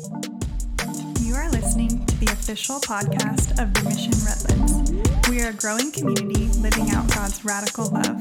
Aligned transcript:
You 0.00 1.34
are 1.34 1.50
listening 1.50 2.06
to 2.06 2.16
the 2.20 2.32
official 2.32 2.80
podcast 2.80 3.50
of 3.60 3.74
the 3.74 3.82
Mission 3.86 4.14
Redlands. 4.24 5.28
We 5.28 5.42
are 5.42 5.50
a 5.50 5.52
growing 5.52 5.92
community 5.92 6.46
living 6.60 6.90
out 6.92 7.06
God's 7.14 7.44
radical 7.44 7.90
love. 7.90 8.18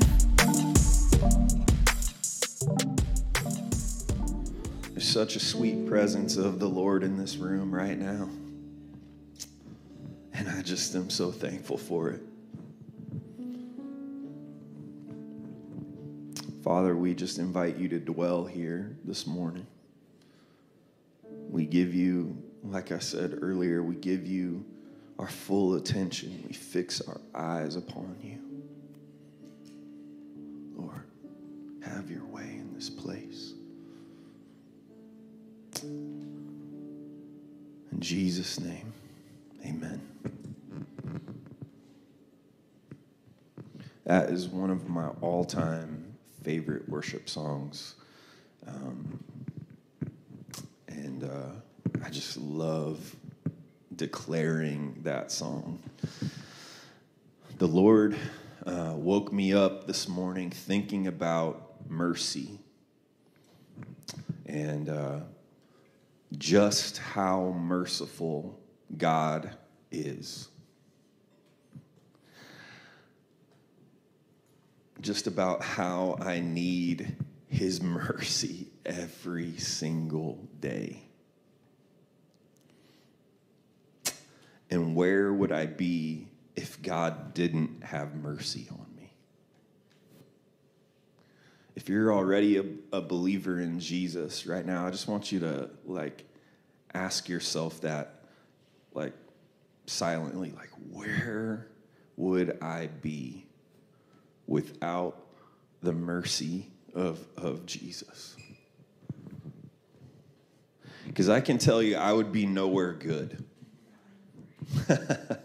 There's 4.91 5.07
such 5.07 5.37
a 5.37 5.39
sweet 5.39 5.87
presence 5.87 6.35
of 6.35 6.59
the 6.59 6.67
Lord 6.67 7.01
in 7.01 7.17
this 7.17 7.37
room 7.37 7.73
right 7.73 7.97
now. 7.97 8.27
And 10.33 10.49
I 10.49 10.61
just 10.61 10.93
am 10.95 11.09
so 11.09 11.31
thankful 11.31 11.77
for 11.77 12.09
it. 12.09 12.21
Father, 16.61 16.93
we 16.93 17.15
just 17.15 17.39
invite 17.39 17.77
you 17.77 17.87
to 17.87 17.99
dwell 17.99 18.43
here 18.43 18.97
this 19.05 19.25
morning. 19.25 19.65
We 21.49 21.65
give 21.65 21.95
you, 21.95 22.37
like 22.63 22.91
I 22.91 22.99
said 22.99 23.39
earlier, 23.41 23.81
we 23.81 23.95
give 23.95 24.27
you 24.27 24.63
our 25.17 25.27
full 25.27 25.75
attention. 25.75 26.43
We 26.47 26.53
fix 26.53 27.01
our 27.01 27.19
eyes 27.33 27.75
upon 27.75 28.15
you. 28.21 28.39
Lord, 30.77 31.03
have 31.81 32.11
your 32.11 32.25
way 32.25 32.43
in 32.43 32.73
this 32.73 32.89
place. 32.89 33.53
In 35.81 37.99
Jesus' 37.99 38.59
name, 38.59 38.93
amen. 39.65 40.01
That 44.05 44.29
is 44.29 44.47
one 44.47 44.69
of 44.69 44.87
my 44.87 45.07
all 45.21 45.43
time 45.43 46.05
favorite 46.43 46.87
worship 46.87 47.29
songs. 47.29 47.95
Um, 48.67 49.23
and 51.21 51.29
uh, 51.29 52.05
I 52.05 52.09
just 52.09 52.37
love 52.37 53.15
declaring 53.93 55.01
that 55.03 55.31
song. 55.31 55.79
The 57.57 57.67
Lord 57.67 58.15
uh, 58.65 58.93
woke 58.95 59.33
me 59.33 59.53
up 59.53 59.85
this 59.85 60.07
morning 60.07 60.49
thinking 60.49 61.07
about 61.07 61.89
mercy 61.89 62.59
and 64.45 64.87
uh, 64.87 65.19
just 66.37 66.99
how 66.99 67.53
merciful 67.57 68.57
God 68.97 69.57
is. 69.91 70.47
Just 75.01 75.27
about 75.27 75.63
how 75.63 76.17
I 76.21 76.39
need 76.39 77.17
His 77.49 77.81
mercy 77.81 78.67
every 78.85 79.57
single 79.57 80.47
day. 80.61 81.03
And 84.69 84.95
where 84.95 85.33
would 85.33 85.51
I 85.51 85.65
be 85.65 86.27
if 86.55 86.81
God 86.81 87.33
didn't 87.33 87.83
have 87.83 88.15
mercy 88.15 88.67
on 88.71 88.85
me? 88.95 89.13
If 91.75 91.89
you're 91.89 92.13
already 92.13 92.57
a, 92.57 92.65
a, 92.91 93.01
believer 93.01 93.59
in 93.59 93.79
Jesus 93.79 94.45
right 94.45 94.65
now, 94.65 94.85
I 94.85 94.91
just 94.91 95.07
want 95.07 95.31
you 95.31 95.39
to 95.39 95.69
like 95.85 96.25
ask 96.93 97.29
yourself 97.29 97.81
that 97.81 98.25
like 98.93 99.13
silently 99.85 100.51
like 100.51 100.69
where 100.91 101.67
would 102.17 102.61
I 102.61 102.87
be 102.87 103.47
without 104.45 105.25
the 105.81 105.93
mercy 105.93 106.69
of, 106.93 107.25
of 107.37 107.65
Jesus? 107.65 108.35
Because 111.07 111.29
I 111.29 111.41
can 111.41 111.57
tell 111.57 111.81
you, 111.81 111.95
I 111.95 112.13
would 112.13 112.31
be 112.31 112.45
nowhere 112.45 112.93
good. 112.93 113.43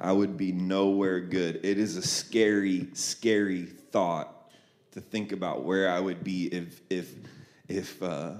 I 0.00 0.12
would 0.12 0.36
be 0.36 0.52
nowhere 0.52 1.20
good. 1.20 1.60
It 1.62 1.78
is 1.78 1.96
a 1.96 2.02
scary, 2.02 2.88
scary 2.92 3.64
thought 3.64 4.50
to 4.92 5.00
think 5.00 5.32
about 5.32 5.64
where 5.64 5.90
I 5.90 6.00
would 6.00 6.22
be 6.22 6.46
if 6.46 6.80
if 6.90 7.12
if 7.68 8.02
uh, 8.02 8.32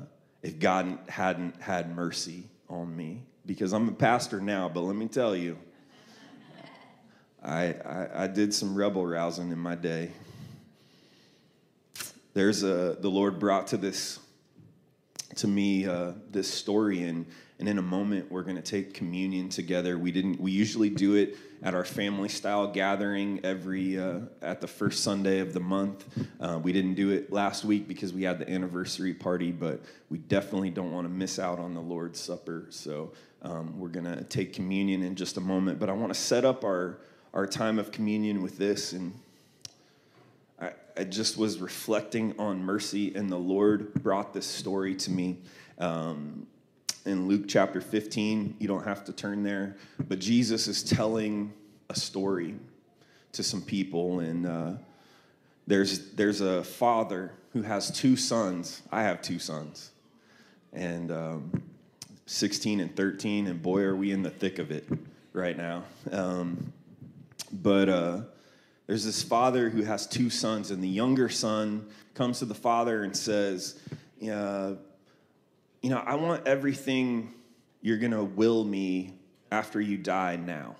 if 0.42 0.58
God 0.58 0.98
hadn't 1.08 1.60
had 1.60 1.94
mercy 1.94 2.44
on 2.68 2.94
me. 2.96 3.22
Because 3.46 3.72
I'm 3.72 3.88
a 3.88 3.92
pastor 3.92 4.40
now, 4.40 4.68
but 4.68 4.80
let 4.80 4.96
me 4.96 5.06
tell 5.06 5.36
you, 5.36 5.58
I, 7.42 7.74
I, 7.74 8.24
I 8.24 8.26
did 8.26 8.54
some 8.54 8.74
rebel 8.74 9.04
rousing 9.06 9.52
in 9.52 9.58
my 9.58 9.74
day. 9.74 10.12
There's 12.32 12.62
a 12.62 12.96
the 12.98 13.10
Lord 13.10 13.38
brought 13.38 13.68
to 13.68 13.76
this 13.76 14.18
to 15.36 15.48
me 15.48 15.86
uh, 15.86 16.12
this 16.30 16.52
story 16.52 17.02
and 17.02 17.26
and 17.58 17.68
in 17.68 17.78
a 17.78 17.82
moment 17.82 18.30
we're 18.30 18.42
going 18.42 18.56
to 18.56 18.62
take 18.62 18.94
communion 18.94 19.48
together. 19.48 19.98
We 19.98 20.12
didn't 20.12 20.40
we 20.40 20.52
usually 20.52 20.90
do 20.90 21.14
it 21.14 21.36
at 21.62 21.74
our 21.74 21.84
family 21.84 22.28
style 22.28 22.66
gathering 22.66 23.40
every 23.44 23.98
uh, 23.98 24.20
at 24.42 24.60
the 24.60 24.66
first 24.66 25.02
sunday 25.02 25.40
of 25.40 25.52
the 25.52 25.60
month. 25.60 26.04
Uh, 26.40 26.58
we 26.62 26.72
didn't 26.72 26.94
do 26.94 27.10
it 27.10 27.32
last 27.32 27.64
week 27.64 27.86
because 27.86 28.12
we 28.12 28.22
had 28.22 28.38
the 28.38 28.50
anniversary 28.50 29.14
party 29.14 29.52
but 29.52 29.80
we 30.10 30.18
definitely 30.18 30.70
don't 30.70 30.92
want 30.92 31.06
to 31.06 31.12
miss 31.12 31.38
out 31.38 31.58
on 31.58 31.74
the 31.74 31.80
lord's 31.80 32.20
supper. 32.20 32.66
So 32.70 33.12
um, 33.42 33.78
we're 33.78 33.88
going 33.88 34.06
to 34.06 34.24
take 34.24 34.52
communion 34.52 35.02
in 35.02 35.14
just 35.14 35.36
a 35.36 35.40
moment 35.40 35.78
but 35.78 35.88
i 35.88 35.92
want 35.92 36.12
to 36.12 36.18
set 36.18 36.44
up 36.44 36.64
our 36.64 36.98
our 37.34 37.46
time 37.46 37.78
of 37.78 37.90
communion 37.90 38.42
with 38.42 38.56
this. 38.56 38.92
And 38.92 39.12
I, 40.60 40.70
I 40.96 41.04
just 41.04 41.36
was 41.36 41.58
reflecting 41.58 42.34
on 42.38 42.62
mercy 42.62 43.14
and 43.14 43.28
the 43.28 43.36
lord 43.36 43.92
brought 44.02 44.32
this 44.32 44.46
story 44.46 44.94
to 44.94 45.10
me. 45.10 45.38
Um, 45.78 46.46
in 47.04 47.28
Luke 47.28 47.44
chapter 47.46 47.80
15. 47.80 48.56
You 48.58 48.68
don't 48.68 48.84
have 48.84 49.04
to 49.04 49.12
turn 49.12 49.42
there, 49.42 49.76
but 50.08 50.18
Jesus 50.18 50.68
is 50.68 50.82
telling 50.82 51.52
a 51.90 51.94
story 51.94 52.54
to 53.32 53.42
some 53.42 53.62
people, 53.62 54.20
and 54.20 54.46
uh, 54.46 54.72
there's 55.66 56.10
there's 56.12 56.40
a 56.40 56.64
father 56.64 57.32
who 57.52 57.62
has 57.62 57.90
two 57.90 58.16
sons. 58.16 58.82
I 58.90 59.02
have 59.02 59.22
two 59.22 59.38
sons, 59.38 59.90
and 60.72 61.10
um, 61.10 61.62
16 62.26 62.80
and 62.80 62.96
13, 62.96 63.48
and 63.48 63.62
boy, 63.62 63.82
are 63.82 63.96
we 63.96 64.12
in 64.12 64.22
the 64.22 64.30
thick 64.30 64.58
of 64.58 64.70
it 64.70 64.88
right 65.32 65.56
now. 65.56 65.84
Um, 66.10 66.72
but 67.52 67.88
uh, 67.88 68.20
there's 68.86 69.04
this 69.04 69.22
father 69.22 69.68
who 69.68 69.82
has 69.82 70.06
two 70.06 70.30
sons, 70.30 70.70
and 70.70 70.82
the 70.82 70.88
younger 70.88 71.28
son 71.28 71.86
comes 72.14 72.38
to 72.38 72.44
the 72.44 72.54
father 72.54 73.02
and 73.02 73.16
says, 73.16 73.78
"Yeah." 74.18 74.74
You 75.84 75.90
know, 75.90 75.98
I 75.98 76.14
want 76.14 76.46
everything 76.46 77.34
you're 77.82 77.98
going 77.98 78.12
to 78.12 78.24
will 78.24 78.64
me 78.64 79.12
after 79.52 79.78
you 79.78 79.98
die 79.98 80.36
now. 80.36 80.76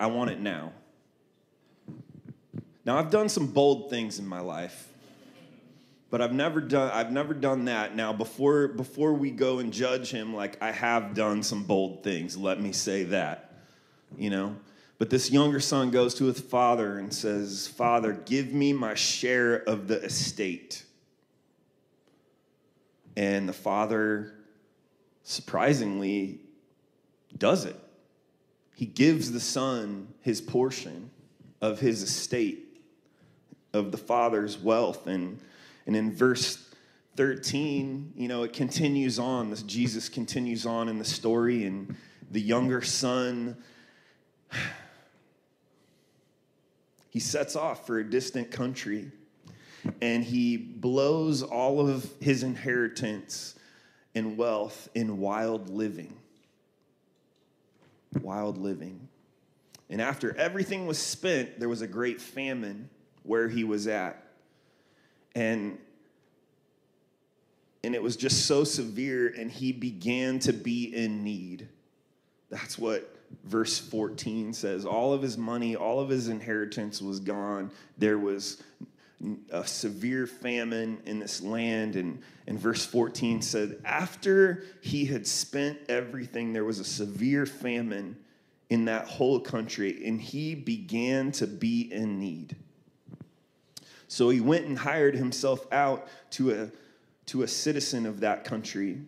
I 0.00 0.06
want 0.06 0.30
it 0.30 0.40
now. 0.40 0.72
Now 2.86 2.96
I've 2.96 3.10
done 3.10 3.28
some 3.28 3.48
bold 3.48 3.90
things 3.90 4.18
in 4.18 4.26
my 4.26 4.40
life, 4.40 4.88
but 6.08 6.22
I've 6.22 6.32
never 6.32 6.62
done 6.62 6.90
I've 6.90 7.12
never 7.12 7.34
done 7.34 7.66
that. 7.66 7.94
Now 7.94 8.14
before 8.14 8.66
before 8.66 9.12
we 9.12 9.30
go 9.30 9.58
and 9.58 9.74
judge 9.74 10.10
him 10.10 10.34
like 10.34 10.56
I 10.62 10.72
have 10.72 11.12
done 11.12 11.42
some 11.42 11.64
bold 11.64 12.02
things, 12.02 12.34
let 12.34 12.58
me 12.58 12.72
say 12.72 13.02
that. 13.04 13.52
You 14.16 14.30
know? 14.30 14.56
But 14.96 15.10
this 15.10 15.30
younger 15.30 15.60
son 15.60 15.90
goes 15.90 16.14
to 16.14 16.24
his 16.24 16.40
father 16.40 16.98
and 16.98 17.12
says, 17.12 17.68
"Father, 17.68 18.14
give 18.14 18.54
me 18.54 18.72
my 18.72 18.94
share 18.94 19.56
of 19.56 19.86
the 19.86 20.02
estate." 20.02 20.86
And 23.18 23.48
the 23.48 23.52
father, 23.52 24.32
surprisingly, 25.24 26.38
does 27.36 27.64
it. 27.64 27.74
He 28.76 28.86
gives 28.86 29.32
the 29.32 29.40
son 29.40 30.14
his 30.20 30.40
portion 30.40 31.10
of 31.60 31.80
his 31.80 32.00
estate, 32.00 32.80
of 33.72 33.90
the 33.90 33.98
father's 33.98 34.56
wealth. 34.56 35.08
And, 35.08 35.40
and 35.84 35.96
in 35.96 36.14
verse 36.14 36.64
13, 37.16 38.12
you 38.14 38.28
know, 38.28 38.44
it 38.44 38.52
continues 38.52 39.18
on. 39.18 39.50
This 39.50 39.64
Jesus 39.64 40.08
continues 40.08 40.64
on 40.64 40.88
in 40.88 41.00
the 41.00 41.04
story, 41.04 41.64
and 41.64 41.96
the 42.30 42.40
younger 42.40 42.82
son. 42.82 43.56
He 47.10 47.20
sets 47.20 47.56
off 47.56 47.84
for 47.86 47.98
a 47.98 48.08
distant 48.08 48.50
country 48.50 49.10
and 50.00 50.24
he 50.24 50.56
blows 50.56 51.42
all 51.42 51.86
of 51.88 52.10
his 52.20 52.42
inheritance 52.42 53.54
and 54.14 54.36
wealth 54.36 54.88
in 54.94 55.18
wild 55.18 55.70
living. 55.70 56.14
Wild 58.20 58.58
living. 58.58 59.08
And 59.90 60.02
after 60.02 60.36
everything 60.36 60.86
was 60.86 60.98
spent, 60.98 61.58
there 61.58 61.68
was 61.68 61.82
a 61.82 61.86
great 61.86 62.20
famine 62.20 62.90
where 63.22 63.48
he 63.48 63.64
was 63.64 63.86
at. 63.86 64.22
And 65.34 65.78
and 67.84 67.94
it 67.94 68.02
was 68.02 68.16
just 68.16 68.46
so 68.46 68.64
severe 68.64 69.28
and 69.28 69.50
he 69.50 69.72
began 69.72 70.40
to 70.40 70.52
be 70.52 70.94
in 70.94 71.22
need. 71.22 71.68
That's 72.50 72.76
what 72.76 73.14
verse 73.44 73.78
14 73.78 74.52
says. 74.52 74.84
All 74.84 75.12
of 75.12 75.22
his 75.22 75.38
money, 75.38 75.76
all 75.76 76.00
of 76.00 76.08
his 76.08 76.28
inheritance 76.28 77.00
was 77.00 77.20
gone. 77.20 77.70
There 77.96 78.18
was 78.18 78.62
a 79.50 79.66
severe 79.66 80.26
famine 80.26 81.00
in 81.04 81.18
this 81.18 81.42
land. 81.42 81.96
And, 81.96 82.22
and 82.46 82.58
verse 82.58 82.86
14 82.86 83.42
said, 83.42 83.80
After 83.84 84.64
he 84.80 85.04
had 85.04 85.26
spent 85.26 85.78
everything, 85.88 86.52
there 86.52 86.64
was 86.64 86.78
a 86.78 86.84
severe 86.84 87.46
famine 87.46 88.16
in 88.70 88.84
that 88.84 89.06
whole 89.06 89.40
country, 89.40 90.06
and 90.06 90.20
he 90.20 90.54
began 90.54 91.32
to 91.32 91.46
be 91.46 91.92
in 91.92 92.20
need. 92.20 92.54
So 94.08 94.28
he 94.30 94.40
went 94.40 94.66
and 94.66 94.78
hired 94.78 95.14
himself 95.14 95.66
out 95.72 96.08
to 96.32 96.52
a, 96.52 96.70
to 97.26 97.42
a 97.42 97.48
citizen 97.48 98.06
of 98.06 98.20
that 98.20 98.44
country 98.44 99.00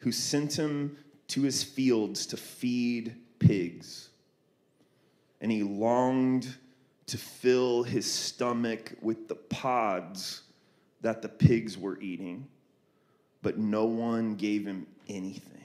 who 0.00 0.12
sent 0.12 0.58
him 0.58 0.96
to 1.28 1.42
his 1.42 1.62
fields 1.62 2.26
to 2.26 2.36
feed 2.36 3.14
pigs. 3.38 4.08
And 5.40 5.52
he 5.52 5.62
longed 5.62 6.54
to 7.08 7.18
fill 7.18 7.82
his 7.82 8.10
stomach 8.10 8.92
with 9.00 9.28
the 9.28 9.34
pods 9.34 10.42
that 11.00 11.22
the 11.22 11.28
pigs 11.28 11.76
were 11.76 11.98
eating, 12.00 12.46
but 13.42 13.58
no 13.58 13.86
one 13.86 14.34
gave 14.34 14.66
him 14.66 14.86
anything. 15.08 15.64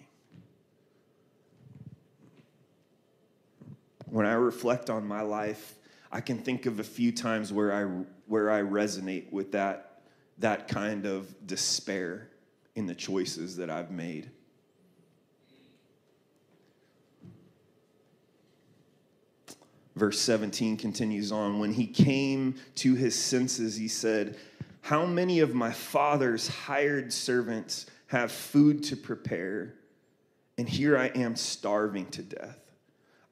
When 4.05 4.25
I 4.25 4.33
reflect 4.33 4.89
on 4.89 5.05
my 5.05 5.21
life, 5.21 5.75
I 6.11 6.21
can 6.21 6.37
think 6.37 6.65
of 6.65 6.79
a 6.79 6.83
few 6.83 7.11
times 7.11 7.51
where 7.51 7.73
I, 7.73 8.03
where 8.27 8.49
I 8.49 8.61
resonate 8.61 9.31
with 9.31 9.51
that, 9.51 10.01
that 10.37 10.67
kind 10.67 11.05
of 11.05 11.35
despair 11.45 12.29
in 12.75 12.85
the 12.85 12.95
choices 12.95 13.57
that 13.57 13.69
I've 13.69 13.91
made. 13.91 14.29
Verse 19.95 20.19
17 20.19 20.77
continues 20.77 21.31
on. 21.31 21.59
When 21.59 21.73
he 21.73 21.85
came 21.85 22.55
to 22.75 22.95
his 22.95 23.15
senses, 23.15 23.75
he 23.75 23.87
said, 23.87 24.37
How 24.81 25.05
many 25.05 25.39
of 25.39 25.53
my 25.53 25.71
father's 25.71 26.47
hired 26.47 27.13
servants 27.13 27.85
have 28.07 28.31
food 28.31 28.83
to 28.85 28.95
prepare? 28.95 29.75
And 30.57 30.67
here 30.67 30.97
I 30.97 31.07
am 31.07 31.35
starving 31.35 32.07
to 32.07 32.23
death. 32.23 32.59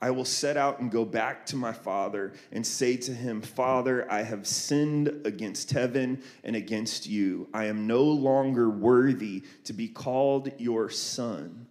I 0.04 0.10
will 0.10 0.26
set 0.26 0.58
out 0.58 0.80
and 0.80 0.92
go 0.92 1.06
back 1.06 1.46
to 1.48 1.56
my 1.56 1.72
father 1.72 2.34
and 2.52 2.66
say 2.66 2.98
to 2.98 3.14
him, 3.14 3.40
Father, 3.40 4.12
I 4.12 4.24
have 4.24 4.48
sinned 4.48 5.10
against 5.26 5.72
heaven 5.72 6.24
and 6.44 6.56
against 6.56 7.06
you. 7.06 7.48
I 7.54 7.66
am 7.66 7.86
no 7.86 8.04
longer 8.04 8.70
worthy 8.70 9.44
to 9.66 9.74
be 9.74 9.88
called 9.88 10.52
your 10.58 10.90
son. 10.90 11.68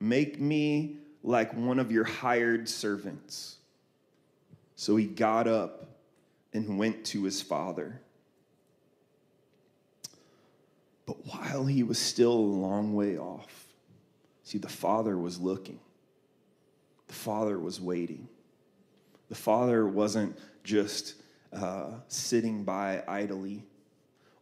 Make 0.00 0.40
me 0.40 0.96
like 1.22 1.54
one 1.54 1.78
of 1.78 1.92
your 1.92 2.04
hired 2.04 2.68
servants. 2.68 3.58
So 4.76 4.96
he 4.96 5.06
got 5.06 5.46
up 5.46 5.88
and 6.52 6.78
went 6.78 7.04
to 7.06 7.24
his 7.24 7.42
father. 7.42 8.00
But 11.06 11.26
while 11.26 11.66
he 11.66 11.82
was 11.82 11.98
still 11.98 12.32
a 12.32 12.34
long 12.34 12.94
way 12.94 13.18
off, 13.18 13.66
see, 14.42 14.58
the 14.58 14.68
father 14.68 15.18
was 15.18 15.38
looking, 15.38 15.80
the 17.08 17.14
father 17.14 17.58
was 17.58 17.80
waiting. 17.80 18.28
The 19.28 19.34
father 19.34 19.86
wasn't 19.86 20.38
just 20.62 21.14
uh, 21.52 21.92
sitting 22.08 22.64
by 22.64 23.02
idly 23.08 23.64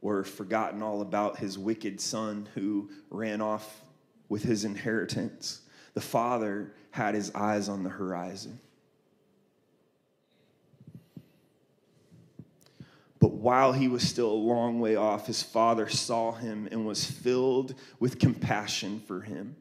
or 0.00 0.24
forgotten 0.24 0.82
all 0.82 1.00
about 1.00 1.38
his 1.38 1.58
wicked 1.58 2.00
son 2.00 2.48
who 2.54 2.90
ran 3.08 3.40
off 3.40 3.82
with 4.28 4.42
his 4.42 4.64
inheritance. 4.64 5.62
The 5.94 6.00
father 6.00 6.74
had 6.90 7.14
his 7.14 7.32
eyes 7.34 7.68
on 7.68 7.84
the 7.84 7.90
horizon. 7.90 8.58
But 13.22 13.34
while 13.34 13.72
he 13.72 13.86
was 13.86 14.02
still 14.02 14.32
a 14.32 14.34
long 14.34 14.80
way 14.80 14.96
off, 14.96 15.28
his 15.28 15.44
father 15.44 15.88
saw 15.88 16.32
him 16.32 16.68
and 16.72 16.84
was 16.84 17.04
filled 17.04 17.76
with 18.00 18.18
compassion 18.18 19.00
for 19.06 19.20
him. 19.20 19.54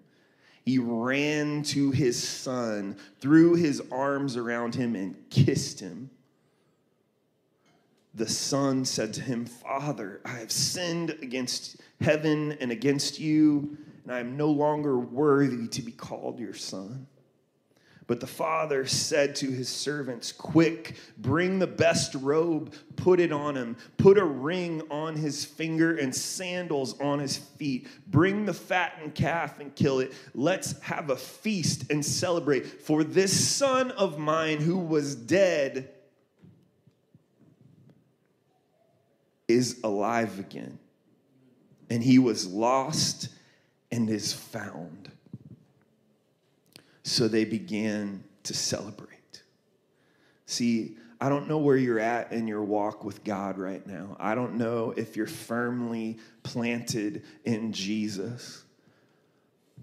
He 0.65 0.79
ran 0.79 1.61
to 1.65 1.91
his 1.91 2.27
son, 2.27 2.97
threw 3.19 3.53
his 3.53 3.79
arms 3.91 4.35
around 4.35 4.73
him, 4.73 4.95
and 4.95 5.15
kissed 5.29 5.79
him. 5.79 6.09
The 8.15 8.27
son 8.27 8.83
said 8.83 9.13
to 9.13 9.21
him, 9.21 9.45
Father, 9.45 10.21
I 10.25 10.39
have 10.39 10.51
sinned 10.51 11.11
against 11.21 11.81
heaven 12.01 12.53
and 12.53 12.71
against 12.71 13.19
you, 13.19 13.77
and 14.03 14.11
I 14.11 14.21
am 14.21 14.37
no 14.37 14.49
longer 14.49 14.97
worthy 14.97 15.67
to 15.67 15.83
be 15.83 15.91
called 15.91 16.39
your 16.39 16.55
son. 16.55 17.05
But 18.11 18.19
the 18.19 18.27
father 18.27 18.85
said 18.85 19.37
to 19.37 19.49
his 19.49 19.69
servants, 19.69 20.33
Quick, 20.33 20.97
bring 21.17 21.59
the 21.59 21.65
best 21.65 22.13
robe, 22.15 22.73
put 22.97 23.21
it 23.21 23.31
on 23.31 23.55
him, 23.55 23.77
put 23.95 24.17
a 24.17 24.25
ring 24.25 24.81
on 24.91 25.15
his 25.15 25.45
finger 25.45 25.95
and 25.95 26.13
sandals 26.13 26.99
on 26.99 27.19
his 27.19 27.37
feet. 27.37 27.87
Bring 28.07 28.45
the 28.45 28.53
fattened 28.53 29.15
calf 29.15 29.61
and 29.61 29.73
kill 29.73 30.01
it. 30.01 30.11
Let's 30.35 30.77
have 30.81 31.09
a 31.09 31.15
feast 31.15 31.89
and 31.89 32.05
celebrate. 32.05 32.81
For 32.81 33.05
this 33.05 33.49
son 33.49 33.91
of 33.91 34.19
mine 34.19 34.59
who 34.59 34.79
was 34.79 35.15
dead 35.15 35.89
is 39.47 39.79
alive 39.85 40.37
again, 40.37 40.79
and 41.89 42.03
he 42.03 42.19
was 42.19 42.45
lost 42.45 43.29
and 43.89 44.09
is 44.09 44.33
found. 44.33 45.10
So 47.11 47.27
they 47.27 47.43
began 47.43 48.23
to 48.43 48.53
celebrate. 48.53 49.43
See, 50.45 50.95
I 51.19 51.27
don't 51.27 51.49
know 51.49 51.57
where 51.57 51.75
you're 51.75 51.99
at 51.99 52.31
in 52.31 52.47
your 52.47 52.63
walk 52.63 53.03
with 53.03 53.25
God 53.25 53.57
right 53.57 53.85
now. 53.85 54.15
I 54.17 54.33
don't 54.33 54.55
know 54.55 54.93
if 54.95 55.17
you're 55.17 55.27
firmly 55.27 56.19
planted 56.43 57.23
in 57.43 57.73
Jesus. 57.73 58.63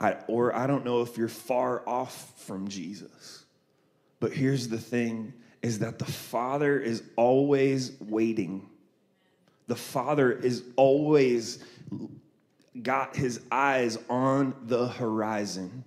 I, 0.01 0.17
or 0.27 0.57
I 0.57 0.67
don't 0.67 0.87
know 0.87 1.03
if 1.03 1.19
you're 1.19 1.29
far 1.29 1.87
off 1.87 2.33
from 2.47 2.67
Jesus. 2.67 3.45
But 4.21 4.33
here's 4.33 4.69
the 4.69 4.79
thing 4.79 5.35
is 5.61 5.81
that 5.81 5.99
the 5.99 6.07
Father 6.07 6.81
is 6.81 7.03
always 7.17 7.93
waiting. 8.01 8.71
The 9.67 9.77
Father 9.77 10.33
is 10.33 10.65
always 10.77 11.63
got 12.83 13.17
his 13.17 13.43
eyes 13.53 13.99
on 14.09 14.55
the 14.65 14.89
horizon 14.89 15.85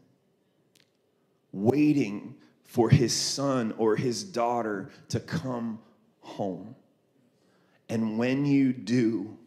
waiting 1.51 2.35
for 2.63 2.89
his 2.89 3.13
son 3.13 3.73
or 3.77 3.95
his 3.95 4.23
daughter 4.23 4.89
to 5.09 5.19
come 5.19 5.79
home. 6.21 6.75
And 7.89 8.17
when 8.17 8.45
you 8.45 8.71
do, 8.71 9.37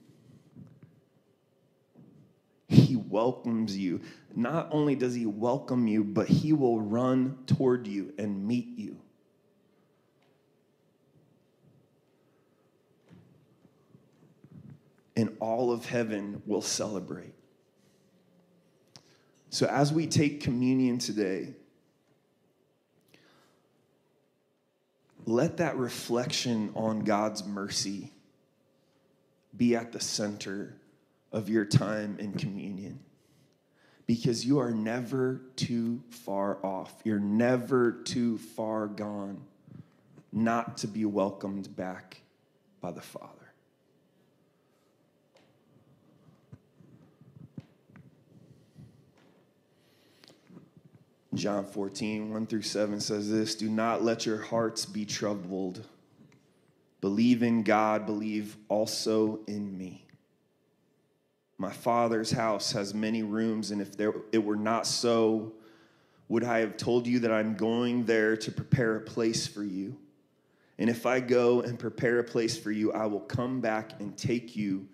he 2.69 2.97
welcomes 2.97 3.77
you. 3.77 4.01
Not 4.35 4.69
only 4.71 4.95
does 4.95 5.15
he 5.15 5.27
welcome 5.27 5.87
you, 5.87 6.05
but 6.05 6.29
he 6.29 6.53
will 6.53 6.81
run 6.81 7.39
toward 7.47 7.87
you 7.87 8.13
and 8.19 8.47
meet 8.47 8.77
you. 8.77 8.99
And 15.17 15.37
all 15.41 15.71
of 15.71 15.87
heaven 15.87 16.43
will 16.45 16.61
celebrate. 16.61 17.33
So, 19.49 19.67
as 19.67 19.93
we 19.93 20.09
take 20.09 20.41
communion 20.41 20.99
today, 20.99 21.55
let 25.27 25.59
that 25.59 25.77
reflection 25.77 26.71
on 26.75 27.01
God's 27.01 27.45
mercy 27.45 28.13
be 29.57 29.77
at 29.77 29.93
the 29.93 30.01
center 30.01 30.77
of 31.33 31.49
your 31.49 31.65
time 31.65 32.17
in 32.19 32.33
communion 32.33 33.01
because 34.07 34.45
you 34.45 34.59
are 34.59 34.71
never 34.71 35.41
too 35.57 36.03
far 36.11 36.65
off. 36.65 36.95
You're 37.05 37.19
never 37.19 37.93
too 37.93 38.39
far 38.39 38.87
gone 38.87 39.41
not 40.33 40.79
to 40.79 40.89
be 40.89 41.05
welcomed 41.05 41.75
back 41.75 42.21
by 42.81 42.91
the 42.91 43.01
Father. 43.01 43.44
John 51.37 51.65
14, 51.65 52.33
1 52.33 52.47
through 52.47 52.63
7 52.63 53.01
says 53.01 53.31
this 53.31 53.55
Do 53.55 53.69
not 53.69 54.03
let 54.03 54.27
your 54.27 54.41
hearts 54.41 54.87
be 54.87 55.05
troubled. 55.05 55.85
Believe 57.01 57.43
in 57.43 57.63
God, 57.63 58.07
believe 58.07 58.57
also 58.69 59.41
in 59.47 59.77
me. 59.77 60.07
My 61.59 61.71
Father's 61.71 62.31
house 62.31 62.73
has 62.73 62.95
many 62.95 63.23
rooms, 63.23 63.71
and 63.71 63.81
if 63.81 63.97
there, 63.97 64.15
it 64.33 64.43
were 64.43 64.57
not 64.57 64.87
so, 64.87 65.53
would 66.29 66.45
I 66.45 66.61
have 66.61 66.77
told 66.77 67.07
you 67.07 67.21
that 67.21 67.31
I'm 67.31 67.55
going 67.55 68.05
there 68.05 68.37
to 68.37 68.51
prepare 68.51 68.97
a 68.97 69.01
place 69.01 69.47
for 69.47 69.63
you? 69.63 69.97
And 70.79 70.91
if 70.91 71.07
I 71.07 71.21
go 71.21 71.61
and 71.61 71.79
prepare 71.79 72.19
a 72.19 72.25
place 72.25 72.59
for 72.59 72.73
you, 72.73 72.93
I 72.93 73.07
will 73.07 73.21
come 73.21 73.61
back 73.61 74.01
and 74.01 74.17
take 74.17 74.57
you 74.57 74.89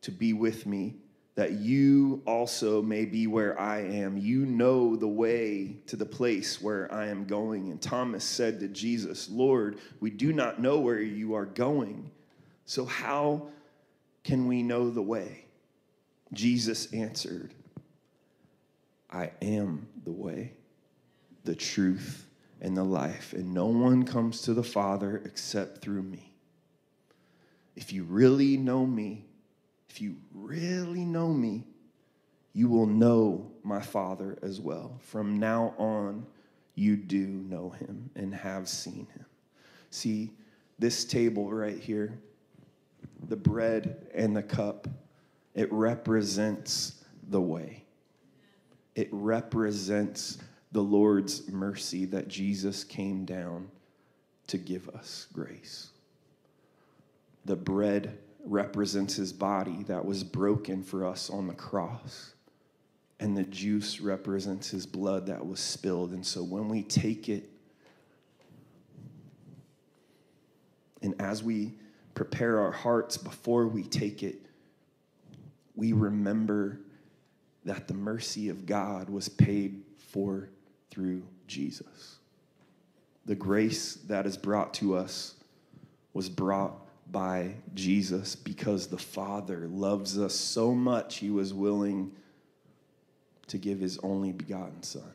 to 0.00 0.10
be 0.10 0.32
with 0.32 0.66
me 0.66 0.96
that 1.34 1.52
you 1.52 2.22
also 2.26 2.82
may 2.82 3.04
be 3.04 3.26
where 3.26 3.58
I 3.58 3.80
am. 3.80 4.18
You 4.18 4.44
know 4.44 4.96
the 4.96 5.08
way 5.08 5.78
to 5.86 5.96
the 5.96 6.04
place 6.06 6.60
where 6.60 6.92
I 6.92 7.06
am 7.06 7.24
going. 7.24 7.70
And 7.70 7.80
Thomas 7.80 8.22
said 8.22 8.60
to 8.60 8.68
Jesus, 8.68 9.30
Lord, 9.30 9.78
we 10.00 10.10
do 10.10 10.32
not 10.32 10.60
know 10.60 10.78
where 10.80 11.00
you 11.00 11.34
are 11.34 11.46
going. 11.46 12.10
So, 12.66 12.84
how 12.84 13.48
can 14.24 14.46
we 14.46 14.62
know 14.62 14.90
the 14.90 15.02
way? 15.02 15.46
Jesus 16.32 16.92
answered, 16.92 17.54
I 19.10 19.30
am 19.40 19.88
the 20.04 20.12
way, 20.12 20.52
the 21.44 21.54
truth, 21.54 22.26
and 22.60 22.76
the 22.76 22.84
life, 22.84 23.32
and 23.32 23.52
no 23.52 23.66
one 23.66 24.04
comes 24.04 24.42
to 24.42 24.54
the 24.54 24.62
Father 24.62 25.20
except 25.24 25.82
through 25.82 26.02
me. 26.02 26.32
If 27.74 27.92
you 27.92 28.04
really 28.04 28.56
know 28.56 28.86
me, 28.86 29.26
if 29.92 30.00
you 30.00 30.16
really 30.32 31.04
know 31.04 31.28
me, 31.28 31.66
you 32.54 32.66
will 32.66 32.86
know 32.86 33.52
my 33.62 33.82
Father 33.82 34.38
as 34.40 34.58
well. 34.58 34.98
From 35.02 35.38
now 35.38 35.74
on, 35.76 36.24
you 36.74 36.96
do 36.96 37.26
know 37.26 37.68
him 37.68 38.08
and 38.16 38.34
have 38.34 38.70
seen 38.70 39.06
him. 39.14 39.26
See, 39.90 40.30
this 40.78 41.04
table 41.04 41.52
right 41.52 41.78
here, 41.78 42.18
the 43.28 43.36
bread 43.36 44.06
and 44.14 44.34
the 44.34 44.42
cup, 44.42 44.88
it 45.54 45.70
represents 45.70 47.04
the 47.28 47.42
way. 47.42 47.84
It 48.94 49.10
represents 49.12 50.38
the 50.72 50.82
Lord's 50.82 51.50
mercy 51.50 52.06
that 52.06 52.28
Jesus 52.28 52.82
came 52.82 53.26
down 53.26 53.70
to 54.46 54.56
give 54.56 54.88
us 54.88 55.26
grace. 55.34 55.90
The 57.44 57.56
bread 57.56 58.16
represents 58.44 59.14
his 59.14 59.32
body 59.32 59.84
that 59.84 60.04
was 60.04 60.24
broken 60.24 60.82
for 60.82 61.06
us 61.06 61.30
on 61.30 61.46
the 61.46 61.54
cross. 61.54 62.34
And 63.20 63.36
the 63.36 63.44
juice 63.44 64.00
represents 64.00 64.70
his 64.70 64.84
blood 64.84 65.26
that 65.26 65.46
was 65.46 65.60
spilled. 65.60 66.12
And 66.12 66.26
so 66.26 66.42
when 66.42 66.68
we 66.68 66.82
take 66.82 67.28
it, 67.28 67.48
and 71.02 71.20
as 71.20 71.42
we 71.42 71.74
prepare 72.14 72.58
our 72.58 72.72
hearts 72.72 73.16
before 73.16 73.68
we 73.68 73.84
take 73.84 74.22
it, 74.22 74.46
we 75.76 75.92
remember 75.92 76.80
that 77.64 77.86
the 77.86 77.94
mercy 77.94 78.48
of 78.48 78.66
God 78.66 79.08
was 79.08 79.28
paid 79.28 79.82
for 79.96 80.48
through 80.90 81.22
Jesus. 81.46 82.18
The 83.24 83.34
grace 83.36 83.94
that 84.08 84.26
is 84.26 84.36
brought 84.36 84.74
to 84.74 84.96
us 84.96 85.34
was 86.12 86.28
brought 86.28 86.81
by 87.12 87.54
Jesus 87.74 88.34
because 88.34 88.86
the 88.86 88.98
Father 88.98 89.68
loves 89.68 90.18
us 90.18 90.34
so 90.34 90.74
much, 90.74 91.18
he 91.18 91.30
was 91.30 91.52
willing 91.52 92.10
to 93.48 93.58
give 93.58 93.78
his 93.78 93.98
only 93.98 94.32
begotten 94.32 94.82
Son. 94.82 95.12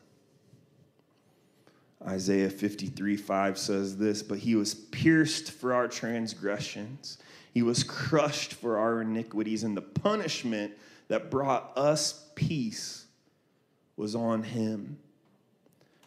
Isaiah 2.06 2.48
53 2.48 3.16
5 3.16 3.58
says 3.58 3.96
this, 3.96 4.22
but 4.22 4.38
he 4.38 4.54
was 4.54 4.74
pierced 4.74 5.50
for 5.50 5.74
our 5.74 5.88
transgressions, 5.88 7.18
he 7.52 7.62
was 7.62 7.82
crushed 7.82 8.54
for 8.54 8.78
our 8.78 9.02
iniquities, 9.02 9.64
and 9.64 9.76
the 9.76 9.82
punishment 9.82 10.72
that 11.08 11.30
brought 11.30 11.76
us 11.76 12.26
peace 12.36 13.06
was 13.96 14.14
on 14.14 14.44
him. 14.44 14.98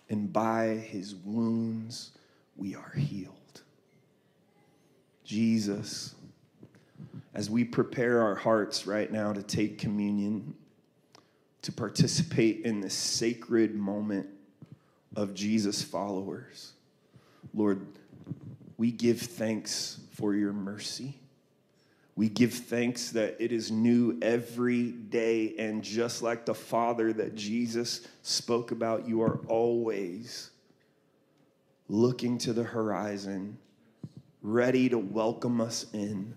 And 0.10 0.32
by 0.32 0.68
his 0.68 1.16
wounds 1.16 2.12
we 2.56 2.76
are 2.76 2.94
healed. 2.96 3.41
Jesus, 5.32 6.14
as 7.34 7.50
we 7.50 7.64
prepare 7.64 8.22
our 8.22 8.36
hearts 8.36 8.86
right 8.86 9.10
now 9.10 9.32
to 9.32 9.42
take 9.42 9.78
communion, 9.78 10.54
to 11.62 11.72
participate 11.72 12.66
in 12.66 12.82
this 12.82 12.94
sacred 12.94 13.74
moment 13.74 14.28
of 15.16 15.34
Jesus' 15.34 15.82
followers. 15.82 16.74
Lord, 17.54 17.80
we 18.76 18.92
give 18.92 19.22
thanks 19.22 20.02
for 20.12 20.36
your 20.36 20.52
mercy. 20.52 21.18
We 22.18 22.28
give 22.28 22.54
thanks 22.54 23.12
that 23.12 23.38
it 23.40 23.54
is 23.54 23.72
new 23.72 24.20
every 24.22 24.92
day. 24.92 25.56
And 25.58 25.82
just 25.82 26.22
like 26.22 26.46
the 26.46 26.54
Father 26.54 27.14
that 27.14 27.36
Jesus 27.36 28.06
spoke 28.22 28.72
about, 28.72 29.08
you 29.08 29.22
are 29.22 29.40
always 29.48 30.50
looking 31.88 32.38
to 32.40 32.52
the 32.52 32.64
horizon, 32.64 33.58
ready 34.42 34.90
to 34.90 34.98
welcome 34.98 35.62
us 35.62 35.86
in. 35.94 36.36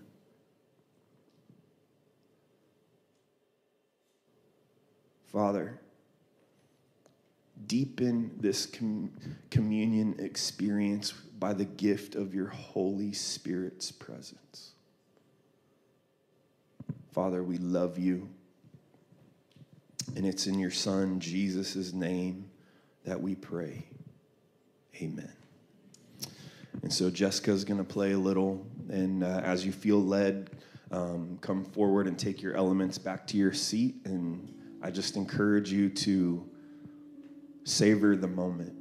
Father, 5.31 5.79
deepen 7.67 8.31
this 8.39 8.65
com- 8.65 9.11
communion 9.49 10.15
experience 10.19 11.11
by 11.11 11.53
the 11.53 11.65
gift 11.65 12.15
of 12.15 12.33
your 12.33 12.47
Holy 12.47 13.11
Spirit's 13.11 13.91
presence. 13.91 14.71
Father, 17.11 17.43
we 17.43 17.57
love 17.57 17.97
you. 17.97 18.29
And 20.15 20.25
it's 20.25 20.47
in 20.47 20.59
your 20.59 20.71
Son, 20.71 21.19
Jesus' 21.19 21.91
name, 21.91 22.49
that 23.03 23.19
we 23.21 23.35
pray. 23.35 23.85
Amen. 25.01 25.33
And 26.81 26.91
so 26.91 27.09
Jessica's 27.09 27.63
going 27.63 27.77
to 27.77 27.83
play 27.83 28.11
a 28.11 28.17
little. 28.17 28.65
And 28.89 29.23
uh, 29.23 29.41
as 29.43 29.65
you 29.65 29.71
feel 29.71 30.03
led, 30.03 30.51
um, 30.91 31.37
come 31.41 31.65
forward 31.65 32.07
and 32.07 32.17
take 32.17 32.41
your 32.41 32.55
elements 32.55 32.97
back 32.97 33.25
to 33.27 33.37
your 33.37 33.53
seat. 33.53 33.95
And 34.05 34.53
I 34.81 34.91
just 34.91 35.15
encourage 35.15 35.71
you 35.71 35.89
to 35.89 36.47
savor 37.63 38.15
the 38.15 38.27
moment. 38.27 38.73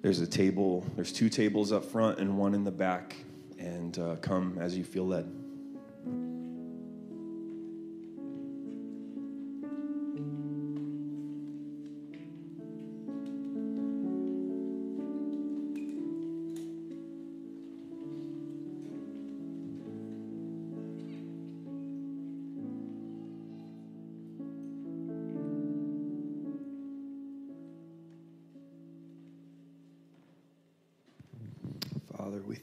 There's 0.00 0.20
a 0.20 0.26
table, 0.26 0.84
there's 0.96 1.12
two 1.12 1.28
tables 1.28 1.70
up 1.70 1.84
front 1.84 2.18
and 2.18 2.36
one 2.36 2.54
in 2.54 2.64
the 2.64 2.72
back, 2.72 3.14
and 3.58 3.96
uh, 3.98 4.16
come 4.16 4.58
as 4.58 4.76
you 4.76 4.82
feel 4.82 5.06
led. 5.06 5.41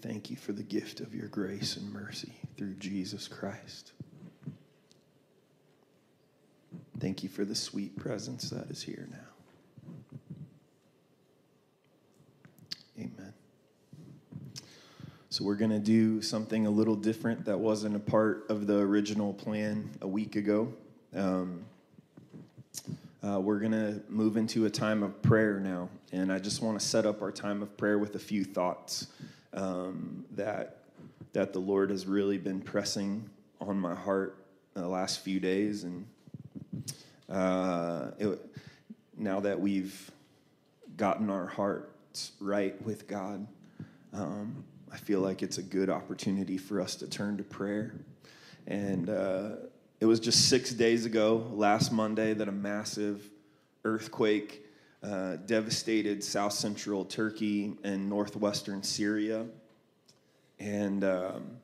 Thank 0.01 0.29
you 0.29 0.35
for 0.35 0.51
the 0.51 0.63
gift 0.63 0.99
of 0.99 1.13
your 1.13 1.27
grace 1.27 1.77
and 1.77 1.91
mercy 1.91 2.33
through 2.57 2.75
Jesus 2.75 3.27
Christ. 3.27 3.91
Thank 6.99 7.23
you 7.23 7.29
for 7.29 7.45
the 7.45 7.55
sweet 7.55 7.97
presence 7.97 8.49
that 8.49 8.69
is 8.69 8.81
here 8.81 9.07
now. 9.11 9.17
Amen. 12.97 13.33
So, 15.29 15.45
we're 15.45 15.55
going 15.55 15.71
to 15.71 15.79
do 15.79 16.21
something 16.21 16.65
a 16.65 16.69
little 16.69 16.95
different 16.95 17.45
that 17.45 17.57
wasn't 17.57 17.95
a 17.95 17.99
part 17.99 18.45
of 18.49 18.67
the 18.67 18.79
original 18.79 19.33
plan 19.33 19.89
a 20.01 20.07
week 20.07 20.35
ago. 20.35 20.73
Um, 21.15 21.63
uh, 23.21 23.39
we're 23.39 23.59
going 23.59 23.71
to 23.71 24.01
move 24.09 24.37
into 24.37 24.65
a 24.65 24.69
time 24.69 25.03
of 25.03 25.21
prayer 25.21 25.59
now. 25.59 25.89
And 26.11 26.31
I 26.31 26.39
just 26.39 26.61
want 26.61 26.79
to 26.79 26.85
set 26.85 27.05
up 27.05 27.21
our 27.21 27.31
time 27.31 27.61
of 27.61 27.75
prayer 27.77 27.99
with 27.99 28.15
a 28.15 28.19
few 28.19 28.43
thoughts 28.43 29.07
um, 29.53 30.25
that 30.31 30.77
that 31.33 31.53
the 31.53 31.59
Lord 31.59 31.91
has 31.91 32.07
really 32.07 32.37
been 32.37 32.59
pressing 32.59 33.29
on 33.61 33.79
my 33.79 33.93
heart 33.93 34.43
the 34.73 34.87
last 34.87 35.19
few 35.19 35.39
days, 35.39 35.83
and 35.83 36.07
uh, 37.29 38.11
it, 38.17 38.39
now 39.17 39.39
that 39.39 39.59
we've 39.59 40.09
gotten 40.97 41.29
our 41.29 41.45
hearts 41.45 42.31
right 42.39 42.81
with 42.83 43.07
God, 43.07 43.45
um, 44.13 44.63
I 44.91 44.97
feel 44.97 45.19
like 45.19 45.43
it's 45.43 45.57
a 45.57 45.63
good 45.63 45.89
opportunity 45.89 46.57
for 46.57 46.81
us 46.81 46.95
to 46.95 47.07
turn 47.07 47.37
to 47.37 47.43
prayer. 47.43 47.93
And 48.67 49.09
uh, 49.09 49.51
it 49.99 50.05
was 50.05 50.19
just 50.19 50.49
six 50.49 50.71
days 50.71 51.05
ago, 51.05 51.47
last 51.53 51.91
Monday, 51.91 52.33
that 52.33 52.47
a 52.47 52.51
massive 52.51 53.29
earthquake 53.83 54.65
uh, 55.01 55.37
devastated 55.45 56.23
south 56.23 56.53
central 56.53 57.05
Turkey 57.05 57.77
and 57.83 58.09
northwestern 58.09 58.83
Syria. 58.83 59.45
And 60.59 61.03
um, 61.03 61.57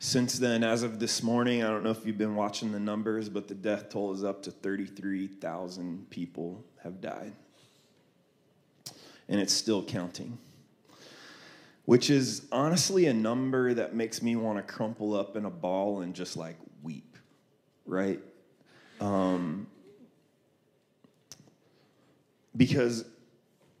since 0.00 0.38
then, 0.38 0.64
as 0.64 0.82
of 0.82 0.98
this 0.98 1.22
morning, 1.22 1.62
I 1.62 1.68
don't 1.68 1.84
know 1.84 1.90
if 1.90 2.04
you've 2.04 2.18
been 2.18 2.34
watching 2.34 2.72
the 2.72 2.80
numbers, 2.80 3.28
but 3.28 3.48
the 3.48 3.54
death 3.54 3.88
toll 3.90 4.12
is 4.12 4.24
up 4.24 4.42
to 4.44 4.50
33,000 4.50 6.10
people 6.10 6.64
have 6.82 7.00
died. 7.00 7.32
And 9.28 9.40
it's 9.40 9.52
still 9.52 9.82
counting. 9.82 10.38
Which 11.84 12.10
is 12.10 12.46
honestly 12.52 13.06
a 13.06 13.14
number 13.14 13.74
that 13.74 13.94
makes 13.94 14.22
me 14.22 14.36
want 14.36 14.58
to 14.58 14.62
crumple 14.62 15.14
up 15.14 15.36
in 15.36 15.44
a 15.44 15.50
ball 15.50 16.00
and 16.00 16.14
just 16.14 16.36
like 16.36 16.56
weep, 16.82 17.16
right? 17.86 18.20
Um, 19.00 19.68
because 22.56 23.04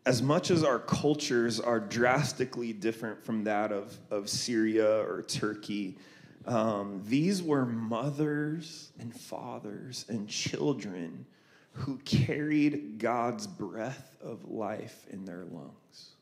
as 0.06 0.22
much 0.22 0.50
as 0.50 0.64
our 0.64 0.78
cultures 0.78 1.60
are 1.60 1.78
drastically 1.78 2.72
different 2.72 3.22
from 3.22 3.44
that 3.44 3.72
of, 3.72 3.98
of 4.10 4.28
Syria 4.28 5.00
or 5.02 5.22
Turkey, 5.22 5.98
um, 6.46 7.02
these 7.04 7.42
were 7.42 7.66
mothers 7.66 8.90
and 8.98 9.14
fathers 9.14 10.06
and 10.08 10.26
children 10.28 11.26
who 11.72 11.98
carried 11.98 12.98
God's 12.98 13.46
breath 13.46 14.16
of 14.22 14.50
life 14.50 15.06
in 15.10 15.24
their 15.24 15.44
lungs. 15.44 16.12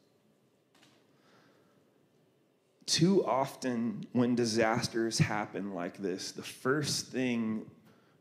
Too 2.86 3.24
often, 3.24 4.04
when 4.12 4.34
disasters 4.34 5.18
happen 5.18 5.74
like 5.74 5.98
this, 5.98 6.32
the 6.32 6.42
first 6.42 7.06
thing, 7.06 7.66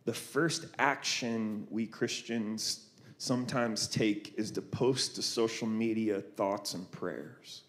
the 0.06 0.14
first 0.14 0.66
action 0.78 1.68
we 1.70 1.88
Christians 1.88 2.86
sometimes 3.18 3.88
take 3.88 4.34
is 4.38 4.52
to 4.52 4.62
post 4.62 5.16
to 5.16 5.22
social 5.22 5.68
media 5.68 6.22
thoughts 6.22 6.74
and 6.74 6.90
prayers. 6.92 7.64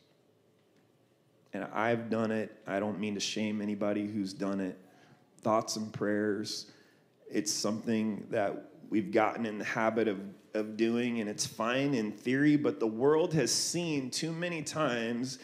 And 1.53 1.65
I've 1.73 2.11
done 2.11 2.31
it. 2.31 2.55
I 2.67 2.81
don't 2.81 2.99
mean 3.01 3.15
to 3.15 3.21
shame 3.21 3.63
anybody 3.63 4.07
who's 4.07 4.33
done 4.33 4.61
it. 4.61 4.79
Thoughts 5.41 5.77
and 5.77 5.93
prayers, 5.93 6.71
it's 7.31 7.53
something 7.53 8.27
that 8.31 8.71
we've 8.91 9.13
gotten 9.13 9.47
in 9.47 9.59
the 9.59 9.65
habit 9.65 10.09
of, 10.09 10.19
of 10.55 10.77
doing, 10.77 11.21
and 11.21 11.31
it's 11.31 11.47
fine 11.47 11.95
in 11.95 12.13
theory, 12.13 12.57
but 12.57 12.81
the 12.81 12.87
world 12.87 13.33
has 13.35 13.53
seen 13.53 14.11
too 14.11 14.33
many 14.33 14.63
times 14.63 15.39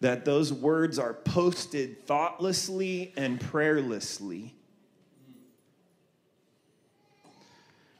that 0.00 0.24
those 0.24 0.52
words 0.52 0.98
are 0.98 1.14
posted 1.14 2.06
thoughtlessly 2.06 3.12
and 3.16 3.40
prayerlessly. 3.40 4.52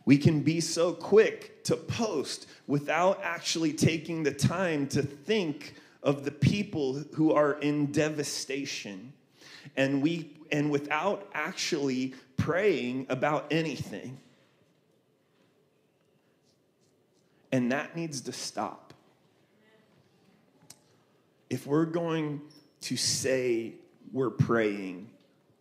We 0.05 0.19
can 0.19 0.41
be 0.43 0.61
so 0.61 0.93
quick 0.93 1.65
to 1.65 1.77
post 1.77 2.47
without 2.67 3.21
actually 3.23 3.73
taking 3.73 4.23
the 4.23 4.33
time 4.33 4.87
to 4.89 5.03
think 5.03 5.75
of 6.03 6.25
the 6.25 6.31
people 6.31 7.03
who 7.15 7.33
are 7.33 7.55
in 7.55 7.91
devastation. 7.91 9.13
And 9.77 10.03
we 10.03 10.31
and 10.53 10.71
without 10.71 11.29
actually 11.33 12.15
praying 12.37 13.07
about 13.09 13.47
anything. 13.51 14.19
And 17.51 17.73
that 17.73 17.97
needs 17.97 18.21
to 18.23 18.33
stop. 18.33 18.93
If 21.49 21.67
we're 21.67 21.87
going 21.87 22.43
to 22.83 22.97
say 22.97 23.75
we're 24.13 24.31
praying, 24.31 25.09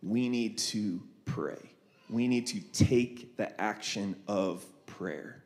we 0.02 0.28
need 0.28 0.58
to 0.58 1.00
pray 1.24 1.73
we 2.10 2.28
need 2.28 2.46
to 2.48 2.60
take 2.60 3.36
the 3.36 3.60
action 3.60 4.16
of 4.28 4.64
prayer. 4.86 5.42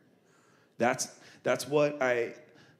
That's, 0.77 1.07
that's 1.43 1.67
what 1.67 2.01
I, 2.01 2.33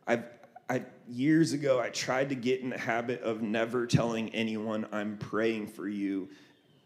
I've, 0.07 0.23
I, 0.69 0.83
years 1.07 1.53
ago, 1.53 1.79
I 1.79 1.89
tried 1.89 2.29
to 2.29 2.35
get 2.35 2.61
in 2.61 2.69
the 2.69 2.77
habit 2.77 3.21
of 3.21 3.41
never 3.41 3.87
telling 3.87 4.29
anyone 4.29 4.87
I'm 4.91 5.17
praying 5.17 5.67
for 5.67 5.87
you 5.87 6.29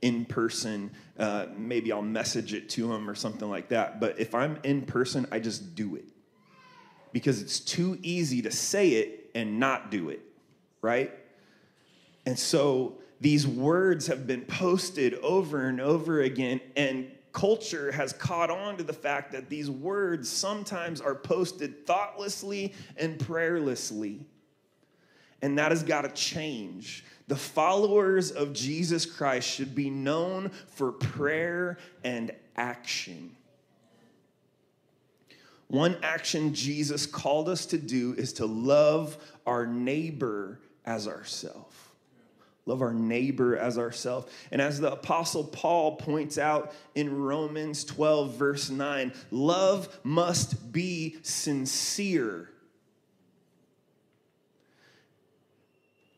in 0.01 0.25
person. 0.25 0.91
Uh, 1.19 1.47
maybe 1.57 1.91
I'll 1.91 2.01
message 2.01 2.53
it 2.53 2.69
to 2.69 2.87
them 2.87 3.09
or 3.09 3.15
something 3.15 3.49
like 3.49 3.69
that. 3.69 3.99
But 3.99 4.19
if 4.19 4.33
I'm 4.33 4.59
in 4.63 4.83
person, 4.83 5.27
I 5.31 5.39
just 5.39 5.75
do 5.75 5.95
it 5.95 6.05
because 7.11 7.41
it's 7.41 7.59
too 7.59 7.99
easy 8.01 8.41
to 8.41 8.51
say 8.51 8.89
it 8.89 9.31
and 9.35 9.59
not 9.59 9.91
do 9.91 10.09
it, 10.09 10.21
right? 10.81 11.11
And 12.25 12.37
so 12.37 12.95
these 13.23 13.47
words 13.47 14.05
have 14.07 14.27
been 14.27 14.41
posted 14.41 15.13
over 15.15 15.67
and 15.67 15.79
over 15.79 16.21
again, 16.23 16.59
and 16.75 17.09
culture 17.31 17.89
has 17.93 18.11
caught 18.11 18.49
on 18.49 18.75
to 18.75 18.83
the 18.83 18.91
fact 18.91 19.31
that 19.31 19.49
these 19.49 19.69
words 19.69 20.27
sometimes 20.29 20.99
are 20.99 21.15
posted 21.15 21.87
thoughtlessly 21.87 22.73
and 22.97 23.17
prayerlessly. 23.17 24.19
And 25.41 25.57
that 25.57 25.71
has 25.71 25.83
got 25.83 26.01
to 26.01 26.09
change. 26.09 27.05
The 27.29 27.37
followers 27.37 28.29
of 28.29 28.51
Jesus 28.51 29.05
Christ 29.05 29.47
should 29.49 29.73
be 29.73 29.89
known 29.89 30.51
for 30.67 30.91
prayer 30.91 31.77
and 32.03 32.31
action. 32.57 33.37
One 35.69 35.97
action 36.03 36.53
Jesus 36.53 37.05
called 37.05 37.47
us 37.47 37.65
to 37.67 37.77
do 37.77 38.15
is 38.17 38.33
to 38.33 38.45
love 38.45 39.17
our 39.47 39.65
neighbor 39.65 40.59
as 40.85 41.07
ourselves. 41.07 41.82
Love 42.65 42.81
our 42.81 42.93
neighbor 42.93 43.57
as 43.57 43.77
ourselves. 43.77 44.31
And 44.51 44.61
as 44.61 44.79
the 44.79 44.93
Apostle 44.93 45.43
Paul 45.43 45.97
points 45.97 46.37
out 46.37 46.73
in 46.95 47.21
Romans 47.21 47.83
12, 47.83 48.35
verse 48.35 48.69
9, 48.69 49.11
love 49.31 49.99
must 50.03 50.71
be 50.71 51.17
sincere. 51.23 52.49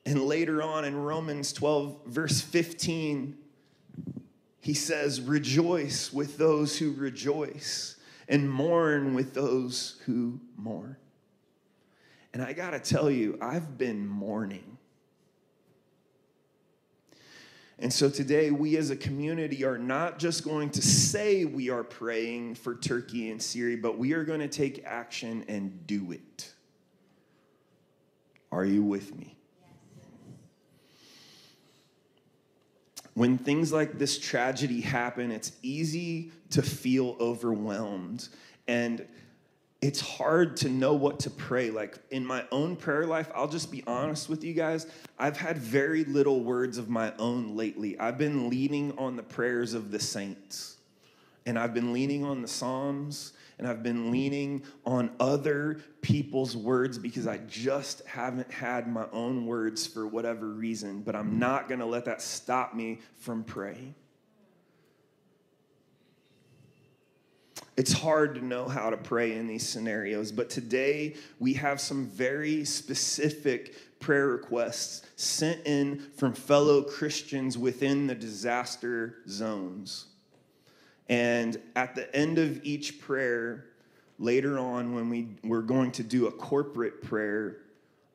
And 0.05 0.23
later 0.23 0.61
on 0.61 0.85
in 0.85 0.95
Romans 0.95 1.51
12, 1.51 2.05
verse 2.05 2.41
15, 2.41 3.35
he 4.61 4.73
says, 4.75 5.21
Rejoice 5.21 6.13
with 6.13 6.37
those 6.37 6.77
who 6.77 6.93
rejoice, 6.93 7.97
and 8.29 8.47
mourn 8.49 9.15
with 9.15 9.33
those 9.33 9.99
who 10.05 10.39
mourn. 10.57 10.95
And 12.33 12.43
I 12.43 12.53
gotta 12.53 12.79
tell 12.79 13.09
you, 13.09 13.39
I've 13.41 13.79
been 13.79 14.05
mourning 14.07 14.74
and 17.77 17.91
so 17.91 18.09
today, 18.09 18.51
we 18.51 18.77
as 18.77 18.89
a 18.89 18.95
community 18.95 19.65
are 19.65 19.77
not 19.77 20.17
just 20.17 20.45
going 20.45 20.69
to 20.71 20.81
say 20.81 21.43
we 21.43 21.69
are 21.69 21.83
praying 21.83 22.55
for 22.55 22.75
Turkey 22.75 23.29
and 23.31 23.41
Syria, 23.41 23.77
but 23.81 23.97
we 23.97 24.13
are 24.13 24.23
going 24.23 24.39
to 24.39 24.47
take 24.47 24.85
action 24.85 25.43
and 25.49 25.85
do 25.85 26.13
it. 26.13 26.53
Are 28.49 28.63
you 28.63 28.81
with 28.81 29.13
me? 29.13 29.35
When 33.13 33.37
things 33.37 33.73
like 33.73 33.97
this 33.97 34.19
tragedy 34.19 34.79
happen, 34.79 35.31
it's 35.31 35.51
easy 35.61 36.31
to 36.51 36.61
feel 36.61 37.17
overwhelmed. 37.19 38.29
And 38.67 39.05
it's 39.85 40.01
hard 40.01 40.57
to 40.57 40.67
know 40.67 40.95
what 40.95 41.19
to 41.19 41.29
pray. 41.29 41.69
Like 41.69 41.99
in 42.09 42.25
my 42.25 42.43
own 42.51 42.75
prayer 42.75 43.05
life, 43.05 43.29
I'll 43.35 43.47
just 43.47 43.71
be 43.71 43.83
honest 43.85 44.29
with 44.29 44.43
you 44.43 44.55
guys. 44.55 44.87
I've 45.19 45.37
had 45.37 45.59
very 45.59 46.03
little 46.05 46.43
words 46.43 46.79
of 46.79 46.89
my 46.89 47.13
own 47.19 47.55
lately. 47.55 47.97
I've 47.99 48.17
been 48.17 48.49
leaning 48.49 48.97
on 48.97 49.15
the 49.15 49.21
prayers 49.21 49.75
of 49.75 49.91
the 49.91 49.99
saints, 49.99 50.77
and 51.45 51.59
I've 51.59 51.75
been 51.75 51.93
leaning 51.93 52.25
on 52.25 52.41
the 52.41 52.47
Psalms, 52.47 53.33
and 53.59 53.67
I've 53.67 53.83
been 53.83 54.09
leaning 54.09 54.63
on 54.87 55.11
other 55.19 55.79
people's 56.01 56.57
words 56.57 56.97
because 56.97 57.27
I 57.27 57.37
just 57.47 58.03
haven't 58.07 58.51
had 58.51 58.87
my 58.87 59.05
own 59.13 59.45
words 59.45 59.85
for 59.85 60.07
whatever 60.07 60.47
reason. 60.47 61.03
But 61.03 61.15
I'm 61.15 61.37
not 61.37 61.69
gonna 61.69 61.85
let 61.85 62.05
that 62.05 62.23
stop 62.23 62.73
me 62.73 63.01
from 63.19 63.43
praying. 63.43 63.93
It's 67.77 67.91
hard 67.91 68.35
to 68.35 68.45
know 68.45 68.69
how 68.69 68.89
to 68.89 68.95
pray 68.95 69.33
in 69.33 69.47
these 69.47 69.67
scenarios, 69.67 70.31
but 70.31 70.49
today 70.49 71.15
we 71.39 71.53
have 71.53 71.81
some 71.81 72.07
very 72.07 72.63
specific 72.63 73.99
prayer 73.99 74.27
requests 74.27 75.05
sent 75.17 75.59
in 75.65 75.99
from 76.15 76.33
fellow 76.33 76.83
Christians 76.83 77.57
within 77.57 78.07
the 78.07 78.15
disaster 78.15 79.17
zones. 79.27 80.05
And 81.09 81.59
at 81.75 81.95
the 81.95 82.13
end 82.15 82.37
of 82.37 82.63
each 82.63 83.01
prayer, 83.01 83.65
later 84.19 84.57
on 84.57 84.95
when 84.95 85.09
we, 85.09 85.27
we're 85.43 85.61
going 85.61 85.91
to 85.93 86.03
do 86.03 86.27
a 86.27 86.31
corporate 86.31 87.01
prayer, 87.01 87.57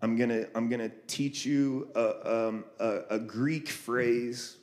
I'm 0.00 0.16
gonna, 0.16 0.46
I'm 0.54 0.70
gonna 0.70 0.90
teach 1.06 1.44
you 1.44 1.90
a, 1.94 2.48
um, 2.48 2.64
a, 2.78 3.00
a 3.10 3.18
Greek 3.18 3.68
phrase 3.68 4.56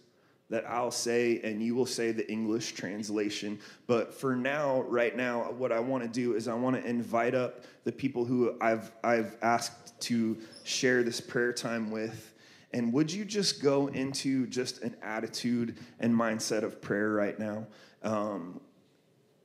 that 0.49 0.65
I'll 0.65 0.91
say, 0.91 1.41
and 1.43 1.61
you 1.61 1.75
will 1.75 1.85
say 1.85 2.11
the 2.11 2.29
English 2.31 2.73
translation. 2.73 3.59
But 3.85 4.13
for 4.13 4.35
now, 4.35 4.81
right 4.83 5.15
now, 5.15 5.51
what 5.51 5.71
I 5.71 5.79
want 5.79 6.03
to 6.03 6.09
do 6.09 6.35
is 6.35 6.47
I 6.47 6.53
want 6.53 6.81
to 6.81 6.87
invite 6.87 7.35
up 7.35 7.65
the 7.83 7.91
people 7.91 8.23
who 8.23 8.55
I've, 8.61 8.91
I've 9.03 9.35
asked 9.41 9.99
to 10.01 10.37
share 10.63 11.03
this 11.03 11.19
prayer 11.19 11.51
time 11.51 11.91
with. 11.91 12.33
And 12.73 12.93
would 12.93 13.11
you 13.11 13.25
just 13.25 13.61
go 13.61 13.87
into 13.87 14.47
just 14.47 14.81
an 14.83 14.95
attitude 15.01 15.77
and 15.99 16.13
mindset 16.13 16.63
of 16.63 16.81
prayer 16.81 17.09
right 17.09 17.37
now? 17.37 17.67
Um, 18.03 18.61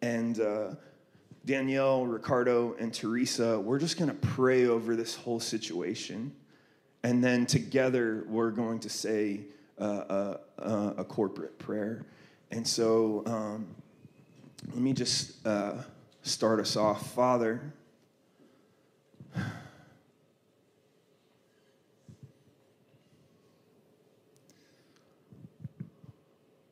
and 0.02 0.38
uh, 0.40 0.74
Danielle, 1.44 2.06
Ricardo, 2.06 2.76
and 2.78 2.92
Teresa, 2.92 3.58
we're 3.58 3.78
just 3.78 3.98
going 3.98 4.10
to 4.10 4.26
pray 4.28 4.66
over 4.66 4.94
this 4.94 5.14
whole 5.14 5.40
situation. 5.40 6.32
And 7.02 7.22
then 7.22 7.46
together, 7.46 8.24
we're 8.28 8.50
going 8.50 8.78
to 8.80 8.88
say, 8.88 9.40
a, 9.82 10.94
a, 10.98 11.04
corporate 11.04 11.58
prayer. 11.58 12.04
And 12.50 12.66
so 12.66 13.22
um, 13.26 13.66
let 14.68 14.78
me 14.78 14.92
just 14.92 15.46
uh, 15.46 15.82
start 16.22 16.60
us 16.60 16.76
off. 16.76 17.12
Father, 17.14 17.60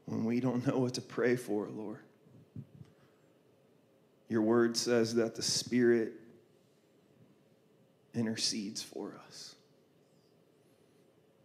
when 0.07 0.25
we 0.25 0.41
don't 0.41 0.67
know 0.67 0.79
what 0.79 0.95
to 0.95 1.01
pray 1.01 1.37
for, 1.37 1.69
Lord, 1.69 2.01
your 4.29 4.43
word 4.43 4.77
says 4.77 5.15
that 5.17 5.35
the 5.35 5.43
Spirit 5.43 6.13
intercedes 8.15 8.83
for 8.83 9.19
us 9.27 9.55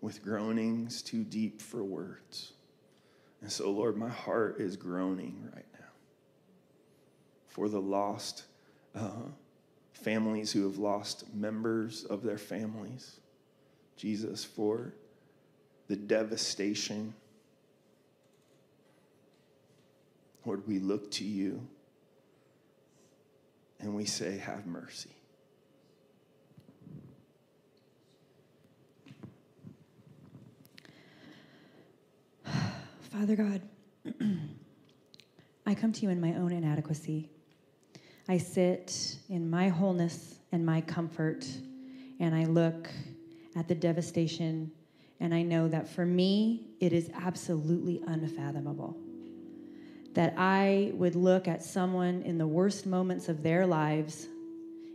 with 0.06 0.24
groanings 0.24 1.02
too 1.02 1.24
deep 1.24 1.60
for 1.60 1.84
words. 1.84 2.54
And 3.42 3.52
so, 3.52 3.72
Lord, 3.72 3.98
my 3.98 4.08
heart 4.08 4.62
is 4.62 4.78
groaning 4.78 5.50
right 5.52 5.66
now 5.74 5.88
for 7.48 7.68
the 7.68 7.82
lost 7.82 8.44
uh, 8.94 9.24
families 9.94 10.52
who 10.52 10.66
have 10.66 10.78
lost 10.78 11.34
members 11.34 12.04
of 12.04 12.22
their 12.22 12.38
families. 12.38 13.20
Jesus, 13.98 14.46
for 14.46 14.94
the 15.88 15.96
devastation. 15.96 17.16
Lord, 20.46 20.68
we 20.68 20.78
look 20.78 21.10
to 21.14 21.24
you 21.24 21.66
and 23.80 23.96
we 23.96 24.06
say, 24.06 24.38
Have 24.38 24.68
mercy. 24.68 25.10
Father 33.18 33.38
God, 33.38 33.62
I 35.66 35.74
come 35.74 35.94
to 35.94 36.02
you 36.02 36.10
in 36.10 36.20
my 36.20 36.34
own 36.34 36.52
inadequacy. 36.52 37.30
I 38.28 38.38
sit 38.38 39.20
in 39.30 39.50
my 39.50 39.70
wholeness 39.70 40.40
and 40.52 40.66
my 40.66 40.82
comfort, 40.82 41.48
and 42.20 42.36
I 42.36 42.44
look 42.44 42.90
at 43.56 43.70
the 43.70 43.76
devastation, 43.76 44.70
and 45.22 45.34
I 45.34 45.44
know 45.44 45.70
that 45.70 45.88
for 45.88 46.06
me, 46.06 46.68
it 46.82 46.92
is 46.92 47.10
absolutely 47.16 48.02
unfathomable. 48.06 48.98
That 50.14 50.34
I 50.38 50.92
would 50.96 51.16
look 51.16 51.48
at 51.48 51.64
someone 51.64 52.22
in 52.24 52.38
the 52.38 52.48
worst 52.48 52.86
moments 52.86 53.30
of 53.30 53.44
their 53.44 53.66
lives, 53.66 54.28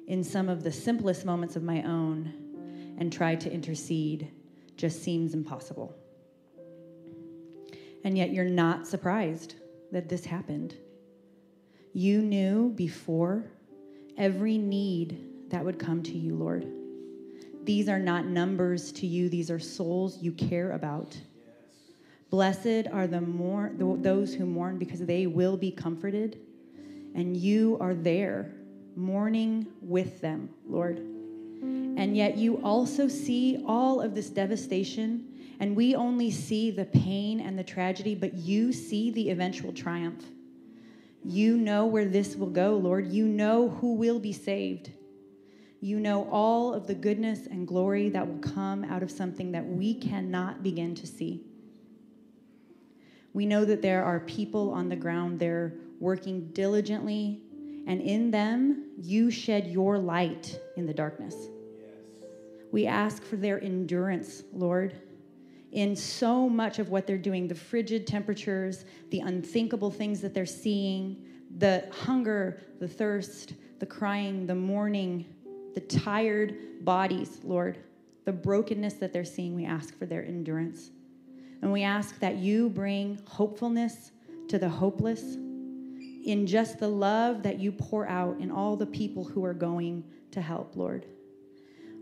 in 0.09 0.22
some 0.22 0.50
of 0.50 0.62
the 0.62 0.72
simplest 0.72 1.24
moments 1.24 1.56
of 1.56 1.62
my 1.62 1.83
own, 1.85 2.94
and 2.98 3.11
try 3.11 3.35
to 3.37 3.50
intercede 3.50 4.30
just 4.76 5.02
seems 5.02 5.33
impossible. 5.33 5.96
And 8.05 8.17
yet 8.17 8.33
you're 8.33 8.45
not 8.45 8.87
surprised 8.87 9.55
that 9.93 10.09
this 10.09 10.25
happened. 10.25 10.75
You 11.93 12.23
knew 12.23 12.71
before 12.71 13.45
every 14.17 14.59
need 14.59 15.51
that 15.51 15.65
would 15.65 15.79
come 15.79 16.03
to 16.05 16.17
you, 16.17 16.35
Lord. 16.35 16.67
These 17.65 17.89
are 17.89 17.99
not 17.99 18.27
numbers 18.27 18.93
to 18.93 19.07
you, 19.07 19.29
these 19.29 19.51
are 19.51 19.59
souls 19.59 20.19
you 20.23 20.33
care 20.33 20.73
about. 20.73 21.17
Blessed 22.31 22.87
are 22.93 23.07
the 23.07 23.21
more, 23.21 23.73
those 23.77 24.33
who 24.33 24.47
mourn 24.47 24.79
because 24.79 25.01
they 25.01 25.27
will 25.27 25.57
be 25.57 25.73
comforted. 25.73 26.39
And 27.15 27.37
you 27.37 27.77
are 27.81 27.95
there 27.95 28.53
mourning 28.95 29.67
with 29.83 30.21
them, 30.21 30.49
Lord. 30.69 30.99
And 30.99 32.17
yet 32.17 32.37
you 32.37 32.63
also 32.63 33.09
see 33.09 33.63
all 33.67 34.01
of 34.01 34.15
this 34.15 34.31
devastation 34.31 35.27
and 35.61 35.77
we 35.77 35.94
only 35.94 36.31
see 36.31 36.70
the 36.70 36.87
pain 36.87 37.38
and 37.38 37.57
the 37.57 37.62
tragedy, 37.62 38.14
but 38.14 38.35
you 38.35 38.73
see 38.73 39.11
the 39.11 39.29
eventual 39.29 39.75
triumph. 39.75 40.25
You 41.23 41.59
know 41.59 41.85
where 41.85 42.07
this 42.07 42.35
will 42.35 42.49
go, 42.49 42.77
Lord. 42.77 43.12
You 43.12 43.27
know 43.27 43.68
who 43.68 43.92
will 43.92 44.18
be 44.18 44.33
saved. 44.33 44.90
You 45.83 46.01
know 46.01 46.27
all 46.31 46.73
of 46.73 46.87
the 46.87 46.94
goodness 46.94 47.46
and 47.46 47.68
glory 47.68 48.09
that 48.09 48.27
will 48.27 48.38
come 48.38 48.85
out 48.85 49.03
of 49.03 49.11
something 49.11 49.53
that 49.53 49.66
we 49.66 49.92
cannot 49.92 50.62
begin 50.62 50.94
to 50.94 51.07
see. 51.07 51.42
We 53.35 53.44
know 53.44 53.66
that 53.66 53.83
there 53.83 54.03
are 54.03 54.20
people 54.20 54.70
on 54.70 54.88
the 54.88 54.96
ground 54.96 55.38
there 55.38 55.75
working 56.01 56.49
diligently, 56.53 57.42
and 57.87 58.01
in 58.01 58.31
them, 58.31 58.92
you 59.03 59.31
shed 59.31 59.66
your 59.66 59.99
light 59.99 60.59
in 60.79 60.87
the 60.87 60.94
darkness. 60.94 61.35
Yes. 61.38 62.29
We 62.73 62.87
ask 62.87 63.23
for 63.23 63.37
their 63.37 63.62
endurance, 63.62 64.42
Lord 64.55 64.94
in 65.72 65.94
so 65.94 66.48
much 66.48 66.78
of 66.78 66.88
what 66.88 67.06
they're 67.06 67.18
doing 67.18 67.46
the 67.46 67.54
frigid 67.54 68.06
temperatures, 68.06 68.85
the 69.11 69.20
unthinkable 69.20 69.90
things 69.90 70.20
that 70.20 70.35
they're 70.35 70.46
seeing, 70.46 71.24
the 71.59 71.85
hunger, 71.90 72.61
the 72.80 72.88
thirst, 72.88 73.54
the 73.78 73.87
crying, 73.87 74.46
the 74.46 74.54
mourning, 74.54 75.24
the 75.74 75.80
tired 75.80 76.85
bodies, 76.85 77.40
Lord, 77.44 77.78
the 78.24 78.33
brokenness 78.33 78.94
that 78.94 79.12
they're 79.12 79.24
seeing. 79.24 79.54
We 79.54 79.64
ask 79.64 79.96
for 79.96 80.06
their 80.06 80.24
endurance. 80.24 80.90
And 81.62 81.72
we 81.72 81.83
ask 81.83 82.18
that 82.20 82.37
you 82.37 82.70
bring 82.70 83.20
hopefulness 83.26 84.12
to 84.48 84.59
the 84.59 84.68
hopeless 84.68 85.37
in 86.24 86.46
just 86.46 86.78
the 86.78 86.88
love 86.88 87.42
that 87.42 87.59
you 87.59 87.72
pour 87.72 88.09
out 88.09 88.38
in 88.40 88.50
all 88.50 88.76
the 88.76 88.87
people 88.87 89.24
who 89.24 89.44
are 89.44 89.54
going 89.54 90.04
to 90.33 90.40
help, 90.40 90.76
Lord. 90.76 91.06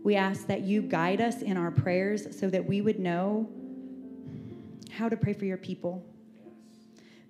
We 0.03 0.15
ask 0.15 0.47
that 0.47 0.61
you 0.61 0.81
guide 0.81 1.21
us 1.21 1.41
in 1.41 1.57
our 1.57 1.71
prayers 1.71 2.37
so 2.37 2.49
that 2.49 2.65
we 2.65 2.81
would 2.81 2.99
know 2.99 3.49
how 4.91 5.09
to 5.09 5.17
pray 5.17 5.33
for 5.33 5.45
your 5.45 5.57
people. 5.57 6.05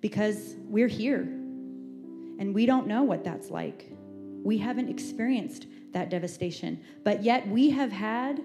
Because 0.00 0.56
we're 0.64 0.88
here 0.88 1.20
and 1.20 2.54
we 2.54 2.66
don't 2.66 2.86
know 2.86 3.02
what 3.02 3.22
that's 3.22 3.50
like. 3.50 3.92
We 4.42 4.56
haven't 4.58 4.88
experienced 4.88 5.66
that 5.92 6.08
devastation, 6.08 6.82
but 7.04 7.22
yet 7.22 7.46
we 7.48 7.70
have 7.70 7.92
had 7.92 8.42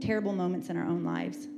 terrible 0.00 0.32
moments 0.32 0.70
in 0.70 0.76
our 0.76 0.86
own 0.86 1.04
lives. 1.04 1.48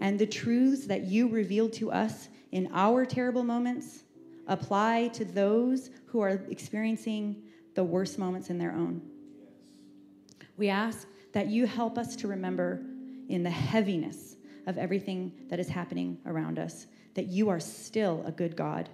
And 0.00 0.18
the 0.18 0.26
truths 0.26 0.86
that 0.86 1.04
you 1.04 1.28
revealed 1.28 1.72
to 1.74 1.92
us 1.92 2.28
in 2.52 2.70
our 2.72 3.04
terrible 3.04 3.42
moments 3.42 4.04
apply 4.46 5.08
to 5.08 5.24
those 5.24 5.90
who 6.06 6.20
are 6.20 6.40
experiencing 6.48 7.42
the 7.74 7.84
worst 7.84 8.18
moments 8.18 8.50
in 8.50 8.58
their 8.58 8.72
own. 8.72 9.02
We 10.56 10.68
ask 10.68 11.06
that 11.32 11.48
you 11.48 11.66
help 11.66 11.98
us 11.98 12.16
to 12.16 12.28
remember 12.28 12.80
in 13.28 13.42
the 13.42 13.50
heaviness 13.50 14.25
of 14.66 14.78
everything 14.78 15.32
that 15.48 15.60
is 15.60 15.68
happening 15.68 16.18
around 16.26 16.58
us 16.58 16.86
that 17.14 17.26
you 17.26 17.48
are 17.48 17.58
still 17.58 18.22
a 18.26 18.30
good 18.30 18.54
God. 18.56 18.88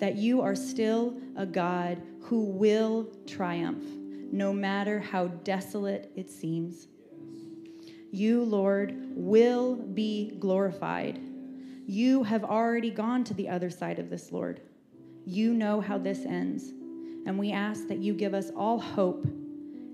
That 0.00 0.16
you 0.16 0.42
are 0.42 0.56
still 0.56 1.14
a 1.36 1.46
God 1.46 2.02
who 2.22 2.44
will 2.44 3.08
triumph, 3.26 3.84
no 4.32 4.52
matter 4.52 4.98
how 4.98 5.28
desolate 5.28 6.10
it 6.16 6.28
seems. 6.28 6.88
You, 8.10 8.42
Lord, 8.42 8.94
will 9.14 9.76
be 9.76 10.36
glorified. 10.40 11.20
You 11.86 12.24
have 12.24 12.44
already 12.44 12.90
gone 12.90 13.24
to 13.24 13.34
the 13.34 13.48
other 13.48 13.70
side 13.70 13.98
of 13.98 14.10
this, 14.10 14.32
Lord. 14.32 14.60
You 15.24 15.54
know 15.54 15.80
how 15.80 15.98
this 15.98 16.24
ends. 16.26 16.70
And 17.26 17.38
we 17.38 17.52
ask 17.52 17.86
that 17.88 17.98
you 17.98 18.12
give 18.12 18.34
us 18.34 18.50
all 18.56 18.78
hope 18.78 19.26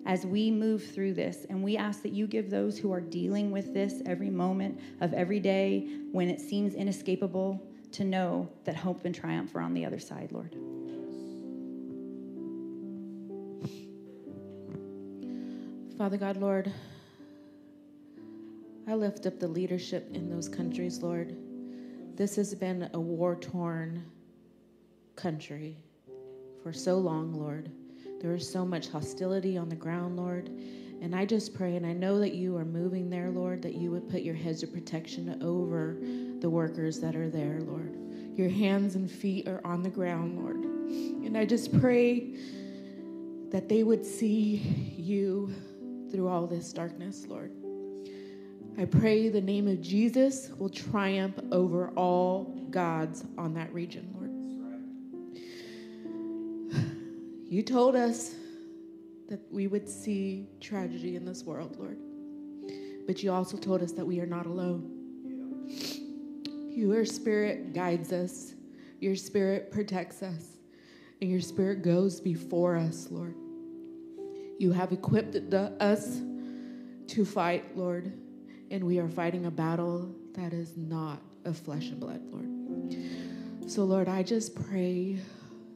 as 0.07 0.27
we 0.27 0.51
move 0.51 0.85
through 0.85 1.15
this. 1.15 1.47
And 1.49 1.63
we 1.63 1.77
ask 1.77 2.03
that 2.03 2.13
you 2.13 2.27
give 2.27 2.51
those 2.51 2.79
who 2.79 2.93
are 2.93 3.01
dealing 3.01 3.51
with 3.51 3.73
this 3.75 4.03
every 4.07 4.31
moment 4.31 4.81
of 5.01 5.13
every 5.13 5.41
day 5.41 5.89
when 6.13 6.31
it 6.31 6.41
seems 6.41 6.75
inescapable 6.75 7.63
to 7.93 8.05
know 8.05 8.49
that 8.65 8.77
hope 8.77 9.05
and 9.05 9.15
triumph 9.15 9.55
are 9.55 9.61
on 9.61 9.75
the 9.75 9.85
other 9.85 9.99
side, 9.99 10.33
Lord. 10.33 10.57
Father 15.99 16.17
God, 16.17 16.39
Lord, 16.39 16.73
I 18.89 18.95
lift 18.95 19.27
up 19.27 19.39
the 19.39 19.49
leadership 19.49 20.11
in 20.15 20.31
those 20.31 20.49
countries, 20.49 21.03
Lord. 21.03 21.37
This 22.17 22.37
has 22.37 22.55
been 22.55 22.89
a 22.95 23.01
war 23.01 23.37
torn 23.37 24.05
country 25.15 25.77
for 26.63 26.73
so 26.73 26.97
long, 26.99 27.35
Lord. 27.35 27.71
There 28.21 28.35
is 28.35 28.49
so 28.49 28.65
much 28.65 28.89
hostility 28.89 29.57
on 29.57 29.69
the 29.69 29.77
ground, 29.77 30.17
Lord. 30.17 30.51
And 31.01 31.17
I 31.17 31.25
just 31.25 31.55
pray, 31.55 31.77
and 31.77 31.87
I 31.87 31.95
know 31.95 32.19
that 32.21 32.35
you 32.35 32.57
are 32.57 32.65
moving 32.65 33.09
there, 33.09 33.31
Lord, 33.31 33.63
that 33.63 33.75
you 33.75 33.91
would 33.91 34.09
put 34.11 34.21
your 34.21 34.35
heads 34.35 34.63
of 34.63 34.73
protection 34.73 35.43
over 35.43 35.97
the 36.41 36.51
workers 36.51 37.01
that 37.01 37.17
are 37.17 37.31
there, 37.31 37.61
Lord. 37.63 37.97
Your 38.37 38.51
hands 38.51 38.97
and 38.97 39.11
feet 39.11 39.49
are 39.49 39.63
on 39.65 39.83
the 39.83 39.89
ground, 39.89 40.39
Lord. 40.39 40.57
And 40.57 41.39
I 41.39 41.47
just 41.47 41.79
pray 41.81 42.37
that 43.51 43.69
they 43.69 43.83
would 43.83 44.05
see 44.05 44.57
you 44.97 45.55
through 46.11 46.29
all 46.29 46.47
this 46.47 46.73
darkness, 46.75 47.27
Lord. 47.27 47.53
I 48.79 48.85
pray 48.85 49.31
the 49.31 49.41
name 49.41 49.67
of 49.69 49.81
Jesus 49.81 50.51
will 50.59 50.69
triumph 50.69 51.39
over 51.51 51.89
all 51.97 52.45
gods 52.71 53.25
on 53.39 53.55
that 53.55 53.73
region, 53.73 54.09
Lord. 54.15 54.20
You 57.51 57.65
told 57.65 57.97
us 57.97 58.37
that 59.29 59.41
we 59.51 59.67
would 59.67 59.89
see 59.89 60.47
tragedy 60.61 61.17
in 61.17 61.25
this 61.25 61.43
world, 61.43 61.77
Lord. 61.81 61.99
But 63.09 63.25
you 63.25 63.33
also 63.33 63.57
told 63.57 63.83
us 63.83 63.91
that 63.91 64.07
we 64.07 64.21
are 64.21 64.27
not 64.27 64.47
alone. 64.47 65.67
Your 66.71 67.05
spirit 67.05 67.75
guides 67.75 68.13
us, 68.13 68.55
your 69.01 69.17
spirit 69.17 69.73
protects 69.73 70.23
us, 70.23 70.59
and 71.21 71.29
your 71.29 71.41
spirit 71.41 71.83
goes 71.83 72.21
before 72.21 72.77
us, 72.77 73.09
Lord. 73.11 73.35
You 74.61 74.71
have 74.71 74.93
equipped 74.93 75.51
the, 75.51 75.73
us 75.81 76.21
to 77.09 77.25
fight, 77.25 77.77
Lord, 77.77 78.13
and 78.71 78.85
we 78.85 79.01
are 79.01 79.09
fighting 79.09 79.47
a 79.47 79.51
battle 79.51 80.15
that 80.35 80.53
is 80.53 80.77
not 80.77 81.21
of 81.45 81.59
flesh 81.59 81.89
and 81.89 81.99
blood, 81.99 82.21
Lord. 82.31 83.69
So, 83.69 83.83
Lord, 83.83 84.09
I 84.09 84.23
just 84.23 84.55
pray 84.55 85.19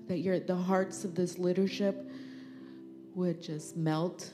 that 0.09 0.19
your 0.19 0.41
the 0.41 0.57
hearts 0.57 1.05
of 1.05 1.15
this 1.15 1.39
leadership 1.39 2.11
would 3.15 3.43
just 3.43 3.77
melt 3.77 4.31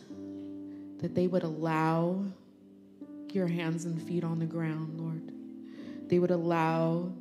that 0.98 1.14
they 1.14 1.26
would 1.26 1.42
allow 1.42 2.22
your 3.32 3.46
hands 3.46 3.84
and 3.84 4.02
feet 4.02 4.24
on 4.24 4.38
the 4.38 4.46
ground, 4.46 4.98
Lord. 4.98 5.32
They 6.08 6.18
would 6.18 6.30
allow 6.30 7.12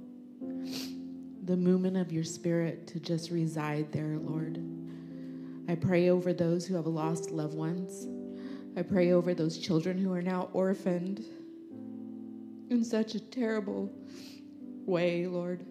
the 0.41 1.57
movement 1.57 1.97
of 1.97 2.11
your 2.11 2.23
spirit 2.23 2.87
to 2.87 2.99
just 2.99 3.31
reside 3.31 3.91
there, 3.91 4.17
Lord. 4.17 4.59
I 5.67 5.75
pray 5.75 6.09
over 6.09 6.33
those 6.33 6.65
who 6.65 6.75
have 6.75 6.87
lost 6.87 7.31
loved 7.31 7.53
ones. 7.53 8.07
I 8.75 8.81
pray 8.81 9.11
over 9.11 9.33
those 9.33 9.57
children 9.57 9.97
who 9.97 10.11
are 10.13 10.21
now 10.21 10.49
orphaned 10.53 11.23
in 12.69 12.83
such 12.83 13.15
a 13.15 13.19
terrible 13.19 13.91
way, 14.85 15.27
Lord. 15.27 15.65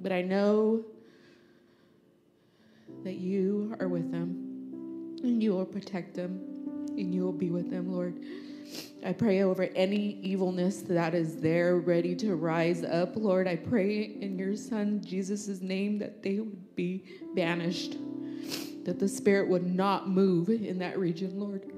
But 0.00 0.12
I 0.12 0.22
know 0.22 0.84
that 3.04 3.14
you 3.14 3.74
are 3.80 3.88
with 3.88 4.10
them 4.10 5.18
and 5.22 5.42
you 5.42 5.52
will 5.52 5.66
protect 5.66 6.14
them 6.14 6.40
and 6.88 7.14
you 7.14 7.22
will 7.22 7.32
be 7.32 7.50
with 7.50 7.70
them, 7.70 7.92
Lord. 7.92 8.20
I 9.04 9.12
pray 9.12 9.42
over 9.42 9.64
any 9.74 10.20
evilness 10.22 10.82
that 10.82 11.14
is 11.14 11.36
there 11.36 11.76
ready 11.76 12.14
to 12.16 12.36
rise 12.36 12.84
up, 12.84 13.16
Lord. 13.16 13.48
I 13.48 13.56
pray 13.56 14.02
in 14.20 14.38
your 14.38 14.56
Son 14.56 15.02
Jesus' 15.04 15.60
name 15.60 15.98
that 15.98 16.22
they 16.22 16.38
would 16.38 16.76
be 16.76 17.04
banished, 17.34 17.96
that 18.84 18.98
the 18.98 19.08
Spirit 19.08 19.48
would 19.48 19.66
not 19.66 20.08
move 20.08 20.48
in 20.50 20.78
that 20.78 20.98
region, 20.98 21.38
Lord. 21.38 21.72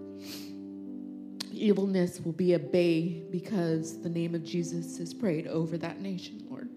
Evilness 1.51 2.21
will 2.21 2.33
be 2.33 2.53
at 2.55 2.71
bay 2.71 3.23
because 3.31 4.03
the 4.03 4.09
name 4.09 4.35
of 4.35 4.45
Jesus 4.45 4.99
is 4.99 5.15
prayed 5.15 5.47
over 5.47 5.79
that 5.79 6.01
nation, 6.01 6.45
Lord. 6.51 6.69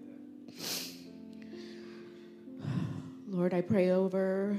Lord, 3.30 3.52
I 3.52 3.60
pray 3.60 3.90
over 3.90 4.56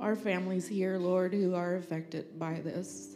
our 0.00 0.16
families 0.16 0.66
here, 0.66 0.98
Lord, 0.98 1.32
who 1.32 1.54
are 1.54 1.76
affected 1.76 2.36
by 2.36 2.54
this 2.54 3.14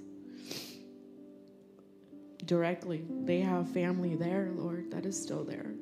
directly. 2.44 3.04
They 3.24 3.40
have 3.40 3.68
family 3.68 4.14
there, 4.14 4.50
Lord, 4.54 4.92
that 4.92 5.04
is 5.04 5.20
still 5.20 5.42
there. 5.42 5.72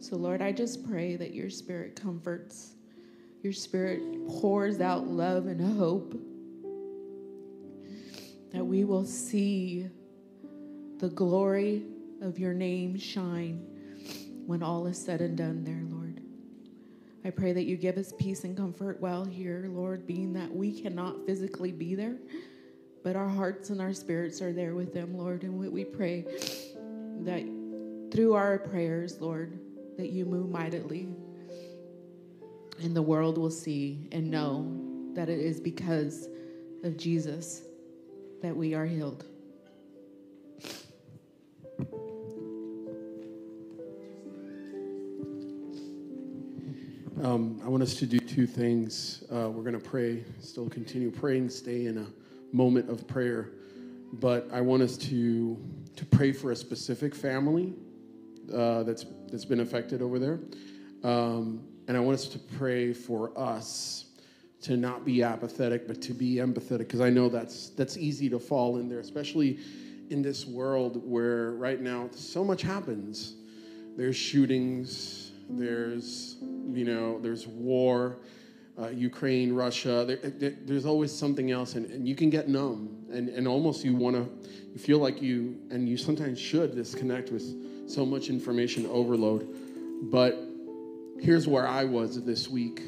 So, 0.00 0.16
Lord, 0.16 0.42
I 0.42 0.52
just 0.52 0.86
pray 0.86 1.16
that 1.16 1.32
your 1.32 1.48
spirit 1.48 1.98
comforts, 1.98 2.74
your 3.42 3.54
spirit 3.54 4.02
pours 4.28 4.82
out 4.82 5.06
love 5.06 5.46
and 5.46 5.78
hope, 5.78 6.12
that 8.52 8.66
we 8.66 8.84
will 8.84 9.06
see 9.06 9.88
the 10.98 11.08
glory 11.08 11.84
of 12.20 12.38
your 12.38 12.52
name 12.52 12.98
shine 12.98 13.64
when 14.44 14.62
all 14.62 14.86
is 14.86 14.98
said 14.98 15.22
and 15.22 15.38
done 15.38 15.64
there, 15.64 15.80
Lord. 15.88 16.01
I 17.24 17.30
pray 17.30 17.52
that 17.52 17.64
you 17.64 17.76
give 17.76 17.96
us 17.96 18.12
peace 18.18 18.44
and 18.44 18.56
comfort 18.56 19.00
while 19.00 19.24
here, 19.24 19.66
Lord, 19.68 20.06
being 20.06 20.32
that 20.32 20.52
we 20.52 20.80
cannot 20.80 21.26
physically 21.26 21.72
be 21.72 21.94
there 21.94 22.16
but 23.02 23.16
our 23.16 23.28
hearts 23.28 23.70
and 23.70 23.80
our 23.80 23.92
spirits 23.92 24.40
are 24.40 24.52
there 24.52 24.74
with 24.74 24.92
them, 24.94 25.16
Lord. 25.16 25.42
And 25.42 25.58
we 25.58 25.84
pray 25.84 26.22
that 27.20 27.42
through 28.12 28.34
our 28.34 28.58
prayers, 28.58 29.20
Lord, 29.20 29.58
that 29.96 30.10
you 30.10 30.24
move 30.24 30.50
mightily. 30.50 31.08
And 32.80 32.96
the 32.96 33.02
world 33.02 33.38
will 33.38 33.50
see 33.50 34.08
and 34.12 34.30
know 34.30 35.12
that 35.14 35.28
it 35.28 35.38
is 35.38 35.60
because 35.60 36.28
of 36.84 36.96
Jesus 36.96 37.62
that 38.40 38.56
we 38.56 38.74
are 38.74 38.86
healed. 38.86 39.24
Um, 47.22 47.60
I 47.64 47.68
want 47.68 47.84
us 47.84 47.94
to 48.00 48.06
do 48.06 48.18
two 48.18 48.48
things. 48.48 49.22
Uh, 49.30 49.48
we're 49.48 49.62
going 49.62 49.78
to 49.80 49.88
pray, 49.90 50.24
still 50.40 50.68
continue 50.68 51.08
praying, 51.08 51.50
stay 51.50 51.86
in 51.86 51.98
a 51.98 52.06
moment 52.52 52.90
of 52.90 53.06
prayer, 53.06 53.50
but 54.14 54.48
I 54.52 54.60
want 54.60 54.82
us 54.82 54.96
to 54.98 55.56
to 55.94 56.04
pray 56.06 56.32
for 56.32 56.50
a 56.50 56.56
specific 56.56 57.14
family 57.14 57.74
uh, 58.52 58.82
that's 58.82 59.06
that's 59.30 59.44
been 59.44 59.60
affected 59.60 60.02
over 60.02 60.18
there, 60.18 60.40
um, 61.04 61.62
and 61.86 61.96
I 61.96 62.00
want 62.00 62.14
us 62.14 62.26
to 62.26 62.40
pray 62.40 62.92
for 62.92 63.38
us 63.38 64.06
to 64.62 64.76
not 64.76 65.04
be 65.04 65.22
apathetic, 65.22 65.86
but 65.86 66.02
to 66.02 66.14
be 66.14 66.36
empathetic, 66.36 66.78
because 66.78 67.00
I 67.00 67.10
know 67.10 67.28
that's 67.28 67.68
that's 67.68 67.96
easy 67.96 68.28
to 68.30 68.40
fall 68.40 68.78
in 68.78 68.88
there, 68.88 68.98
especially 68.98 69.60
in 70.10 70.22
this 70.22 70.44
world 70.44 71.00
where 71.08 71.52
right 71.52 71.80
now 71.80 72.08
so 72.16 72.42
much 72.42 72.62
happens. 72.62 73.36
There's 73.96 74.16
shootings. 74.16 75.28
There's 75.48 76.36
you 76.70 76.84
know 76.84 77.18
there's 77.20 77.46
war 77.46 78.18
uh, 78.80 78.88
Ukraine, 78.88 79.52
Russia. 79.52 80.04
There, 80.06 80.16
there, 80.16 80.54
there's 80.64 80.86
always 80.86 81.12
something 81.12 81.50
else, 81.50 81.74
and, 81.74 81.86
and 81.90 82.08
you 82.08 82.14
can 82.14 82.30
get 82.30 82.48
numb, 82.48 83.04
and, 83.12 83.28
and 83.28 83.46
almost 83.46 83.84
you 83.84 83.94
want 83.94 84.16
to, 84.16 84.50
you 84.72 84.78
feel 84.78 84.98
like 84.98 85.20
you, 85.20 85.58
and 85.70 85.88
you 85.88 85.96
sometimes 85.96 86.40
should 86.40 86.74
disconnect 86.74 87.30
with 87.30 87.90
so 87.90 88.06
much 88.06 88.28
information 88.28 88.86
overload. 88.86 89.48
But 90.10 90.38
here's 91.20 91.46
where 91.46 91.66
I 91.66 91.84
was 91.84 92.24
this 92.24 92.48
week. 92.48 92.82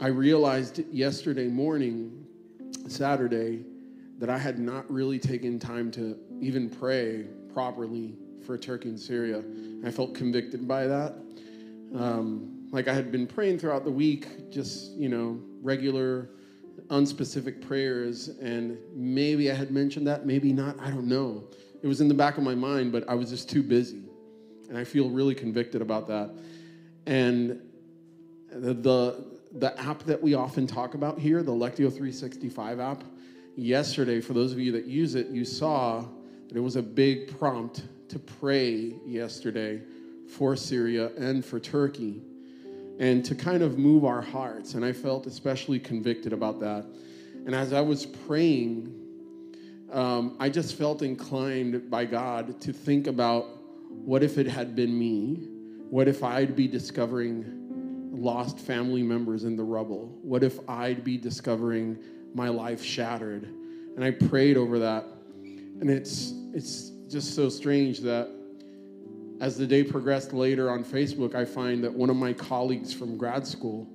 I 0.00 0.08
realized 0.08 0.82
yesterday 0.90 1.48
morning, 1.48 2.26
Saturday, 2.88 3.64
that 4.18 4.30
I 4.30 4.38
had 4.38 4.58
not 4.58 4.90
really 4.90 5.18
taken 5.18 5.58
time 5.58 5.90
to 5.92 6.16
even 6.40 6.70
pray 6.70 7.26
properly 7.52 8.14
for 8.46 8.56
Turkey 8.56 8.90
and 8.90 8.98
Syria. 8.98 9.42
I 9.84 9.90
felt 9.90 10.14
convicted 10.14 10.66
by 10.66 10.86
that. 10.86 11.16
Um, 11.94 12.51
like 12.72 12.88
I 12.88 12.94
had 12.94 13.12
been 13.12 13.26
praying 13.26 13.58
throughout 13.58 13.84
the 13.84 13.90
week, 13.90 14.50
just, 14.50 14.92
you 14.92 15.10
know, 15.10 15.38
regular, 15.60 16.30
unspecific 16.88 17.60
prayers. 17.60 18.28
And 18.40 18.78
maybe 18.94 19.50
I 19.50 19.54
had 19.54 19.70
mentioned 19.70 20.06
that, 20.06 20.26
maybe 20.26 20.52
not. 20.52 20.80
I 20.80 20.88
don't 20.88 21.06
know. 21.06 21.44
It 21.82 21.86
was 21.86 22.00
in 22.00 22.08
the 22.08 22.14
back 22.14 22.38
of 22.38 22.44
my 22.44 22.54
mind, 22.54 22.90
but 22.90 23.06
I 23.08 23.14
was 23.14 23.28
just 23.28 23.50
too 23.50 23.62
busy. 23.62 24.02
And 24.70 24.78
I 24.78 24.84
feel 24.84 25.10
really 25.10 25.34
convicted 25.34 25.82
about 25.82 26.08
that. 26.08 26.30
And 27.04 27.60
the, 28.50 28.72
the, 28.72 29.24
the 29.52 29.78
app 29.78 30.02
that 30.04 30.22
we 30.22 30.32
often 30.32 30.66
talk 30.66 30.94
about 30.94 31.18
here, 31.18 31.42
the 31.42 31.52
Lectio 31.52 31.90
365 31.90 32.80
app, 32.80 33.04
yesterday, 33.54 34.18
for 34.22 34.32
those 34.32 34.50
of 34.50 34.58
you 34.58 34.72
that 34.72 34.86
use 34.86 35.14
it, 35.14 35.26
you 35.26 35.44
saw 35.44 36.06
that 36.48 36.56
it 36.56 36.60
was 36.60 36.76
a 36.76 36.82
big 36.82 37.38
prompt 37.38 37.82
to 38.08 38.18
pray 38.18 38.94
yesterday 39.04 39.82
for 40.26 40.56
Syria 40.56 41.10
and 41.18 41.44
for 41.44 41.60
Turkey 41.60 42.22
and 42.98 43.24
to 43.24 43.34
kind 43.34 43.62
of 43.62 43.78
move 43.78 44.04
our 44.04 44.22
hearts. 44.22 44.74
And 44.74 44.84
I 44.84 44.92
felt 44.92 45.26
especially 45.26 45.78
convicted 45.78 46.32
about 46.32 46.60
that. 46.60 46.86
And 47.46 47.54
as 47.54 47.72
I 47.72 47.80
was 47.80 48.06
praying, 48.06 48.94
um, 49.90 50.36
I 50.40 50.48
just 50.48 50.76
felt 50.76 51.02
inclined 51.02 51.90
by 51.90 52.04
God 52.04 52.60
to 52.62 52.72
think 52.72 53.06
about 53.06 53.46
what 53.88 54.22
if 54.22 54.38
it 54.38 54.46
had 54.46 54.74
been 54.74 54.98
me? 54.98 55.48
What 55.90 56.08
if 56.08 56.24
I'd 56.24 56.56
be 56.56 56.66
discovering 56.66 57.44
lost 58.10 58.58
family 58.58 59.02
members 59.02 59.44
in 59.44 59.56
the 59.56 59.64
rubble? 59.64 60.18
What 60.22 60.42
if 60.42 60.58
I'd 60.68 61.04
be 61.04 61.18
discovering 61.18 61.98
my 62.34 62.48
life 62.48 62.82
shattered? 62.82 63.44
And 63.96 64.04
I 64.04 64.10
prayed 64.10 64.56
over 64.56 64.78
that. 64.78 65.04
And 65.42 65.90
it's, 65.90 66.32
it's 66.54 66.92
just 67.08 67.34
so 67.34 67.48
strange 67.48 68.00
that 68.00 68.30
as 69.42 69.56
the 69.56 69.66
day 69.66 69.82
progressed 69.82 70.32
later 70.32 70.70
on 70.70 70.84
Facebook, 70.84 71.34
I 71.34 71.44
find 71.44 71.82
that 71.82 71.92
one 71.92 72.08
of 72.08 72.14
my 72.14 72.32
colleagues 72.32 72.94
from 72.94 73.18
grad 73.18 73.44
school, 73.44 73.88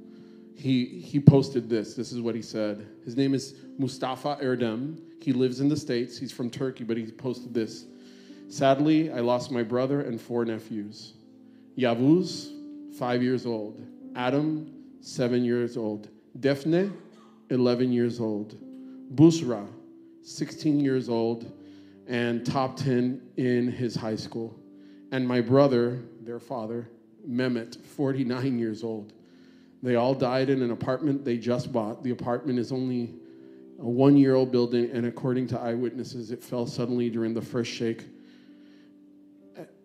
he, 0.56 0.84
he 0.86 1.22
posted 1.22 1.70
this. 1.70 1.94
This 1.94 2.12
is 2.12 2.20
what 2.20 2.36
he 2.36 2.42
said. 2.42 2.86
His 3.06 3.16
name 3.16 3.34
is 3.34 3.56
Mustafa 3.80 4.38
Erdem. 4.42 5.00
He 5.22 5.32
lives 5.32 5.62
in 5.62 5.70
the 5.70 5.78
States. 5.78 6.18
He's 6.18 6.34
from 6.34 6.50
Turkey, 6.50 6.84
but 6.84 6.98
he 6.98 7.06
posted 7.06 7.54
this. 7.54 7.86
Sadly, 8.50 9.10
I 9.10 9.22
lost 9.22 9.50
my 9.50 9.64
brother 9.64 10.02
and 10.02 10.20
four 10.20 10.44
nephews. 10.44 11.14
Yavuz, 11.78 12.52
five 12.98 13.24
years 13.24 13.46
old. 13.46 13.82
Adam, 14.18 14.70
seven 15.00 15.46
years 15.46 15.78
old. 15.78 16.10
Defne, 16.42 16.92
11 17.52 17.94
years 17.94 18.20
old. 18.20 18.58
Busra, 19.16 19.66
16 20.24 20.82
years 20.82 21.08
old, 21.08 21.50
and 22.06 22.46
top 22.46 22.76
10 22.76 23.22
in 23.38 23.72
his 23.72 23.96
high 23.96 24.18
school 24.18 24.60
and 25.12 25.28
my 25.28 25.42
brother, 25.42 26.02
their 26.22 26.40
father, 26.40 26.90
Mehmet, 27.28 27.86
49 27.86 28.60
years 28.60 28.84
old. 28.84 29.14
They 29.84 29.96
all 29.96 30.14
died 30.14 30.50
in 30.50 30.62
an 30.62 30.72
apartment 30.72 31.24
they 31.24 31.38
just 31.38 31.72
bought. 31.72 32.04
The 32.04 32.12
apartment 32.12 32.60
is 32.60 32.72
only 32.72 33.14
a 33.80 33.88
one 33.88 34.18
year 34.18 34.36
old 34.36 34.52
building, 34.52 34.90
and 34.92 35.06
according 35.06 35.48
to 35.48 35.60
eyewitnesses, 35.60 36.32
it 36.32 36.44
fell 36.44 36.66
suddenly 36.66 37.10
during 37.10 37.34
the 37.34 37.42
first 37.42 37.72
shake. 37.72 38.06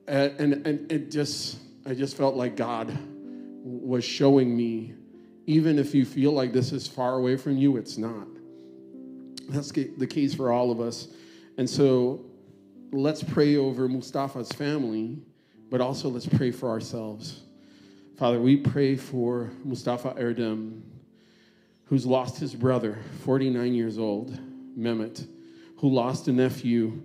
And, 0.09 0.41
and, 0.41 0.67
and 0.67 0.93
it 0.93 1.11
just, 1.11 1.59
I 1.87 1.95
just 1.95 2.17
felt 2.17 2.35
like 2.35 2.57
God 2.57 2.97
was 3.65 4.05
showing 4.05 4.57
me, 4.57 4.95
even 5.47 5.79
if 5.79 5.95
you 5.95 6.05
feel 6.05 6.33
like 6.33 6.53
this 6.53 6.73
is 6.73 6.87
far 6.87 7.15
away 7.17 7.37
from 7.37 7.57
you, 7.57 7.77
it's 7.77 7.99
not. 7.99 8.27
That's 9.49 9.71
the 9.71 10.07
case 10.07 10.35
for 10.35 10.51
all 10.51 10.71
of 10.71 10.81
us. 10.81 11.09
And 11.59 11.69
so 11.69 12.25
let's 12.93 13.23
pray 13.23 13.57
over 13.57 13.89
Mustafa's 13.89 14.53
family, 14.53 15.19
but 15.71 15.81
also 15.81 16.11
let's 16.11 16.27
pray 16.27 16.51
for 16.51 16.69
ourselves. 16.69 17.41
Father, 18.19 18.39
we 18.39 18.59
pray 18.59 18.97
for 18.97 19.51
Mustafa 19.65 20.15
Erdem, 20.19 20.83
who's 21.87 22.05
lost 22.05 22.39
his 22.39 22.55
brother, 22.55 22.99
49 23.25 23.75
years 23.75 23.99
old, 23.99 24.39
Mehmet. 24.79 25.27
who 25.79 25.89
lost 25.89 26.29
a 26.29 26.33
nephew, 26.33 27.03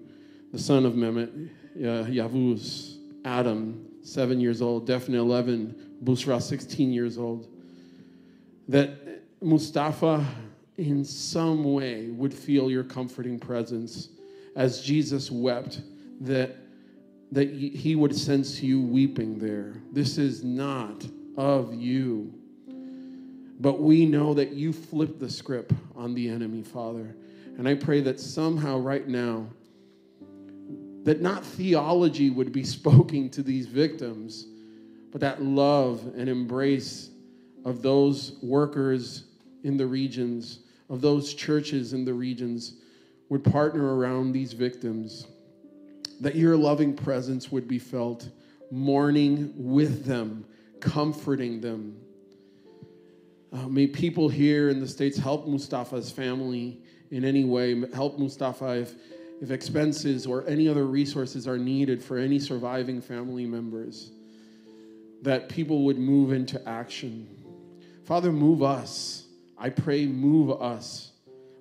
the 0.52 0.60
son 0.60 0.86
of 0.86 0.94
Mehmet, 0.94 1.50
uh, 1.78 2.06
Yavuz, 2.06 2.98
Adam, 3.24 3.88
seven 4.04 4.40
years 4.40 4.62
old, 4.62 4.88
Defne, 4.88 5.16
11, 5.16 6.00
Busra, 6.04 6.42
16 6.42 6.92
years 6.92 7.18
old. 7.18 7.48
That 8.68 9.24
Mustafa, 9.42 10.26
in 10.78 11.06
some 11.06 11.64
way, 11.64 12.10
would 12.10 12.34
feel 12.34 12.70
your 12.70 12.84
comforting 12.84 13.40
presence 13.40 14.10
as 14.58 14.82
Jesus 14.82 15.30
wept, 15.30 15.82
that, 16.22 16.56
that 17.32 17.54
he 17.54 17.96
would 17.96 18.16
sense 18.16 18.62
you 18.62 18.82
weeping 18.82 19.38
there. 19.38 19.76
This 19.94 20.18
is 20.18 20.44
not 20.44 21.06
of 21.38 21.76
you. 21.76 22.34
But 23.60 23.80
we 23.80 24.06
know 24.06 24.34
that 24.34 24.54
you 24.54 24.74
flipped 24.74 25.20
the 25.20 25.30
script 25.30 25.74
on 25.96 26.16
the 26.16 26.28
enemy, 26.28 26.64
Father. 26.64 27.16
And 27.58 27.68
I 27.68 27.76
pray 27.76 28.02
that 28.02 28.20
somehow, 28.20 28.80
right 28.80 29.08
now, 29.08 29.48
that 31.04 31.22
not 31.22 31.46
theology 31.46 32.32
would 32.32 32.52
be 32.52 32.64
spoken 32.78 33.30
to 33.30 33.44
these 33.44 33.68
victims, 33.68 34.48
but 35.12 35.22
that 35.22 35.42
love 35.42 36.14
and 36.18 36.28
embrace 36.28 37.12
of 37.64 37.84
those 37.84 38.38
workers 38.42 39.26
in 39.64 39.78
the 39.78 39.86
regions, 39.86 40.60
of 40.90 41.02
those 41.02 41.36
churches 41.36 41.94
in 41.94 42.06
the 42.06 42.14
regions, 42.14 42.74
would 43.30 43.44
partner 43.44 43.98
around 43.98 44.32
these 44.32 44.54
victims. 44.54 45.28
That 46.22 46.36
your 46.36 46.58
loving 46.58 46.96
presence 46.96 47.52
would 47.52 47.68
be 47.68 47.80
felt, 47.80 48.30
mourning 48.72 49.54
with 49.56 50.06
them, 50.06 50.46
comforting 50.80 51.62
them. 51.62 51.98
Uh, 53.54 53.68
may 53.68 53.88
people 53.88 54.28
here 54.30 54.70
in 54.70 54.80
the 54.80 54.88
States 54.88 55.18
help 55.18 55.48
Mustafa's 55.48 56.12
family 56.12 56.82
in 57.12 57.24
any 57.24 57.46
way, 57.46 57.84
help 57.94 58.20
Mustafa 58.20 58.82
if 58.82 58.96
if 59.42 59.52
expenses 59.52 60.26
or 60.26 60.48
any 60.48 60.68
other 60.68 60.86
resources 60.86 61.48
are 61.48 61.58
needed 61.58 62.04
for 62.04 62.18
any 62.18 62.40
surviving 62.40 63.02
family 63.02 63.46
members, 63.46 64.12
that 65.22 65.50
people 65.50 65.86
would 65.86 65.98
move 65.98 66.32
into 66.32 66.68
action. 66.68 67.28
Father, 68.04 68.32
move 68.32 68.64
us. 68.64 69.26
I 69.58 69.70
pray, 69.70 70.06
move 70.06 70.62
us. 70.62 71.12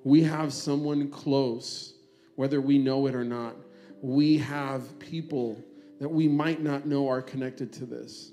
We 0.07 0.23
have 0.23 0.53
someone 0.53 1.11
close, 1.11 1.95
whether 2.37 2.61
we 2.61 2.79
know 2.79 3.07
it 3.07 3.15
or 3.15 3.25
not. 3.25 3.57
We 4.01 4.39
have 4.39 4.99
people 4.99 5.63
that 6.01 6.09
we 6.09 6.29
might 6.29 6.63
not 6.63 6.87
know 6.87 7.09
are 7.09 7.23
connected 7.23 7.73
to 7.75 7.87
this. 7.87 8.33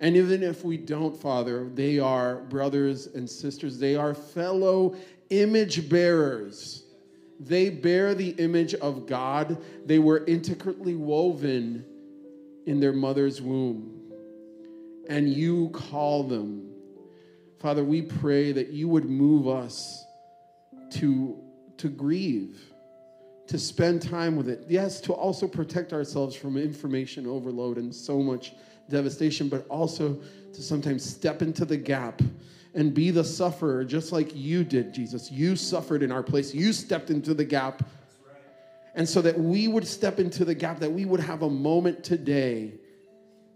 And 0.00 0.16
even 0.16 0.42
if 0.42 0.64
we 0.64 0.76
don't, 0.76 1.20
Father, 1.20 1.68
they 1.74 1.98
are 1.98 2.36
brothers 2.36 3.08
and 3.08 3.28
sisters, 3.28 3.78
they 3.78 3.96
are 3.96 4.14
fellow 4.14 4.94
image 5.30 5.88
bearers 5.88 6.84
they 7.40 7.70
bear 7.70 8.14
the 8.14 8.30
image 8.30 8.74
of 8.74 9.06
God. 9.06 9.58
They 9.86 9.98
were 9.98 10.24
intricately 10.26 10.94
woven 10.94 11.84
in 12.66 12.80
their 12.80 12.92
mother's 12.92 13.40
womb. 13.40 13.94
And 15.08 15.32
you 15.32 15.70
call 15.70 16.24
them. 16.24 16.70
Father, 17.60 17.84
we 17.84 18.02
pray 18.02 18.52
that 18.52 18.68
you 18.68 18.88
would 18.88 19.04
move 19.04 19.48
us 19.48 20.04
to, 20.92 21.38
to 21.76 21.88
grieve, 21.88 22.72
to 23.46 23.58
spend 23.58 24.02
time 24.02 24.36
with 24.36 24.48
it. 24.48 24.64
Yes, 24.68 25.00
to 25.02 25.12
also 25.12 25.48
protect 25.48 25.92
ourselves 25.92 26.36
from 26.36 26.56
information 26.56 27.26
overload 27.26 27.78
and 27.78 27.94
so 27.94 28.18
much 28.18 28.54
devastation, 28.90 29.48
but 29.48 29.66
also 29.68 30.20
to 30.52 30.62
sometimes 30.62 31.04
step 31.04 31.42
into 31.42 31.64
the 31.64 31.76
gap 31.76 32.20
and 32.74 32.94
be 32.94 33.10
the 33.10 33.24
sufferer 33.24 33.84
just 33.84 34.12
like 34.12 34.34
you 34.34 34.64
did, 34.64 34.92
Jesus. 34.92 35.30
You 35.30 35.56
suffered 35.56 36.02
in 36.02 36.12
our 36.12 36.22
place, 36.22 36.54
you 36.54 36.72
stepped 36.72 37.10
into 37.10 37.34
the 37.34 37.44
gap. 37.44 37.82
And 38.94 39.08
so 39.08 39.22
that 39.22 39.38
we 39.38 39.68
would 39.68 39.86
step 39.86 40.18
into 40.18 40.44
the 40.44 40.54
gap, 40.54 40.80
that 40.80 40.90
we 40.90 41.04
would 41.04 41.20
have 41.20 41.42
a 41.42 41.50
moment 41.50 42.02
today 42.02 42.74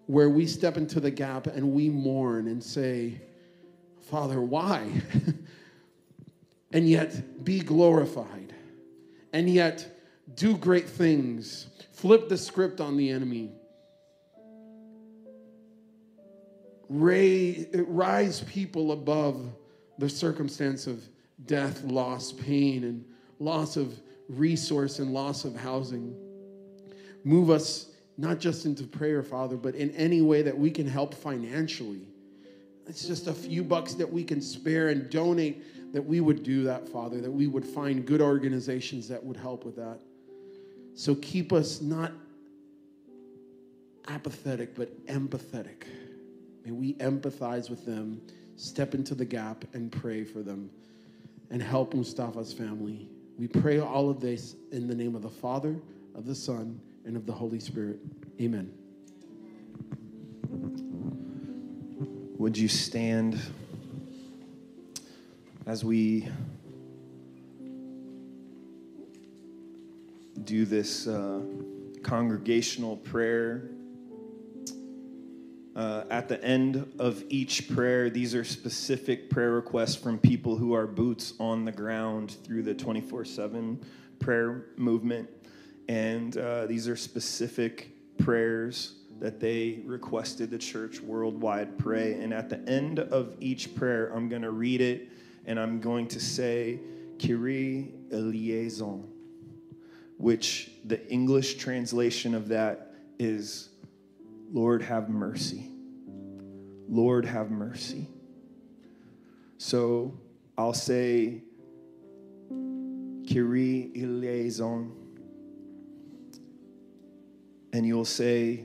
where 0.06 0.30
we 0.30 0.46
step 0.46 0.76
into 0.76 1.00
the 1.00 1.10
gap 1.10 1.46
and 1.46 1.72
we 1.72 1.88
mourn 1.88 2.48
and 2.48 2.62
say, 2.62 3.20
Father, 4.02 4.40
why? 4.40 4.88
and 6.72 6.88
yet 6.88 7.44
be 7.44 7.60
glorified, 7.60 8.54
and 9.32 9.48
yet 9.48 10.00
do 10.34 10.56
great 10.56 10.88
things, 10.88 11.66
flip 11.92 12.28
the 12.28 12.38
script 12.38 12.80
on 12.80 12.96
the 12.96 13.10
enemy 13.10 13.52
raise, 16.92 17.66
rise 17.72 18.42
people 18.42 18.92
above 18.92 19.50
the 19.98 20.08
circumstance 20.08 20.86
of 20.86 21.02
death, 21.46 21.82
loss, 21.84 22.32
pain, 22.32 22.84
and 22.84 23.04
loss 23.38 23.76
of 23.76 23.98
resource 24.28 24.98
and 24.98 25.12
loss 25.12 25.44
of 25.44 25.56
housing. 25.56 26.14
Move 27.24 27.50
us 27.50 27.86
not 28.18 28.38
just 28.38 28.66
into 28.66 28.84
prayer, 28.84 29.22
Father, 29.22 29.56
but 29.56 29.74
in 29.74 29.90
any 29.92 30.20
way 30.20 30.42
that 30.42 30.56
we 30.56 30.70
can 30.70 30.86
help 30.86 31.14
financially. 31.14 32.06
It's 32.86 33.06
just 33.06 33.26
a 33.26 33.32
few 33.32 33.64
bucks 33.64 33.94
that 33.94 34.12
we 34.12 34.22
can 34.22 34.40
spare 34.40 34.88
and 34.88 35.08
donate 35.08 35.64
that 35.92 36.02
we 36.02 36.20
would 36.20 36.42
do 36.42 36.64
that, 36.64 36.88
Father, 36.88 37.20
that 37.20 37.30
we 37.30 37.46
would 37.46 37.64
find 37.64 38.06
good 38.06 38.20
organizations 38.20 39.08
that 39.08 39.22
would 39.22 39.36
help 39.36 39.64
with 39.64 39.76
that. 39.76 40.00
So 40.94 41.14
keep 41.16 41.52
us 41.52 41.80
not 41.80 42.12
apathetic, 44.08 44.74
but 44.74 45.06
empathetic. 45.06 45.84
May 46.64 46.72
we 46.72 46.94
empathize 46.94 47.70
with 47.70 47.84
them, 47.84 48.20
step 48.56 48.94
into 48.94 49.14
the 49.14 49.24
gap, 49.24 49.64
and 49.74 49.92
pray 49.92 50.24
for 50.24 50.42
them 50.42 50.70
and 51.50 51.62
help 51.62 51.92
Mustafa's 51.94 52.52
family. 52.52 53.08
We 53.38 53.46
pray 53.46 53.80
all 53.80 54.08
of 54.08 54.20
this 54.20 54.56
in 54.70 54.88
the 54.88 54.94
name 54.94 55.14
of 55.14 55.22
the 55.22 55.30
Father, 55.30 55.76
of 56.14 56.26
the 56.26 56.34
Son, 56.34 56.80
and 57.04 57.16
of 57.16 57.26
the 57.26 57.32
Holy 57.32 57.60
Spirit. 57.60 57.98
Amen. 58.40 58.72
Would 62.38 62.56
you 62.56 62.68
stand 62.68 63.38
as 65.66 65.84
we 65.84 66.28
do 70.44 70.64
this 70.64 71.06
uh, 71.06 71.40
congregational 72.02 72.96
prayer? 72.96 73.70
Uh, 75.74 76.04
at 76.10 76.28
the 76.28 76.42
end 76.44 76.92
of 76.98 77.24
each 77.30 77.72
prayer, 77.74 78.10
these 78.10 78.34
are 78.34 78.44
specific 78.44 79.30
prayer 79.30 79.52
requests 79.52 79.94
from 79.94 80.18
people 80.18 80.56
who 80.56 80.74
are 80.74 80.86
boots 80.86 81.32
on 81.40 81.64
the 81.64 81.72
ground 81.72 82.36
through 82.44 82.62
the 82.62 82.74
24 82.74 83.24
7 83.24 83.80
prayer 84.18 84.66
movement. 84.76 85.28
And 85.88 86.36
uh, 86.36 86.66
these 86.66 86.88
are 86.88 86.96
specific 86.96 87.90
prayers 88.18 88.96
that 89.18 89.40
they 89.40 89.80
requested 89.84 90.50
the 90.50 90.58
church 90.58 91.00
worldwide 91.00 91.78
pray. 91.78 92.14
And 92.14 92.34
at 92.34 92.50
the 92.50 92.58
end 92.68 92.98
of 92.98 93.34
each 93.40 93.74
prayer, 93.74 94.12
I'm 94.14 94.28
going 94.28 94.42
to 94.42 94.50
read 94.50 94.80
it 94.80 95.08
and 95.46 95.58
I'm 95.58 95.80
going 95.80 96.08
to 96.08 96.20
say, 96.20 96.80
Kyrie 97.18 97.94
eleison, 98.10 99.08
which 100.18 100.70
the 100.84 101.06
English 101.10 101.56
translation 101.56 102.34
of 102.34 102.48
that 102.48 102.94
is 103.18 103.68
Lord, 104.52 104.82
have 104.82 105.08
mercy. 105.08 105.70
Lord, 106.88 107.24
have 107.24 107.50
mercy. 107.50 108.06
So 109.56 110.12
I'll 110.58 110.74
say, 110.74 111.42
Kyrie 112.50 113.90
eleison. 113.96 114.92
And 117.72 117.86
you'll 117.86 118.04
say, 118.04 118.64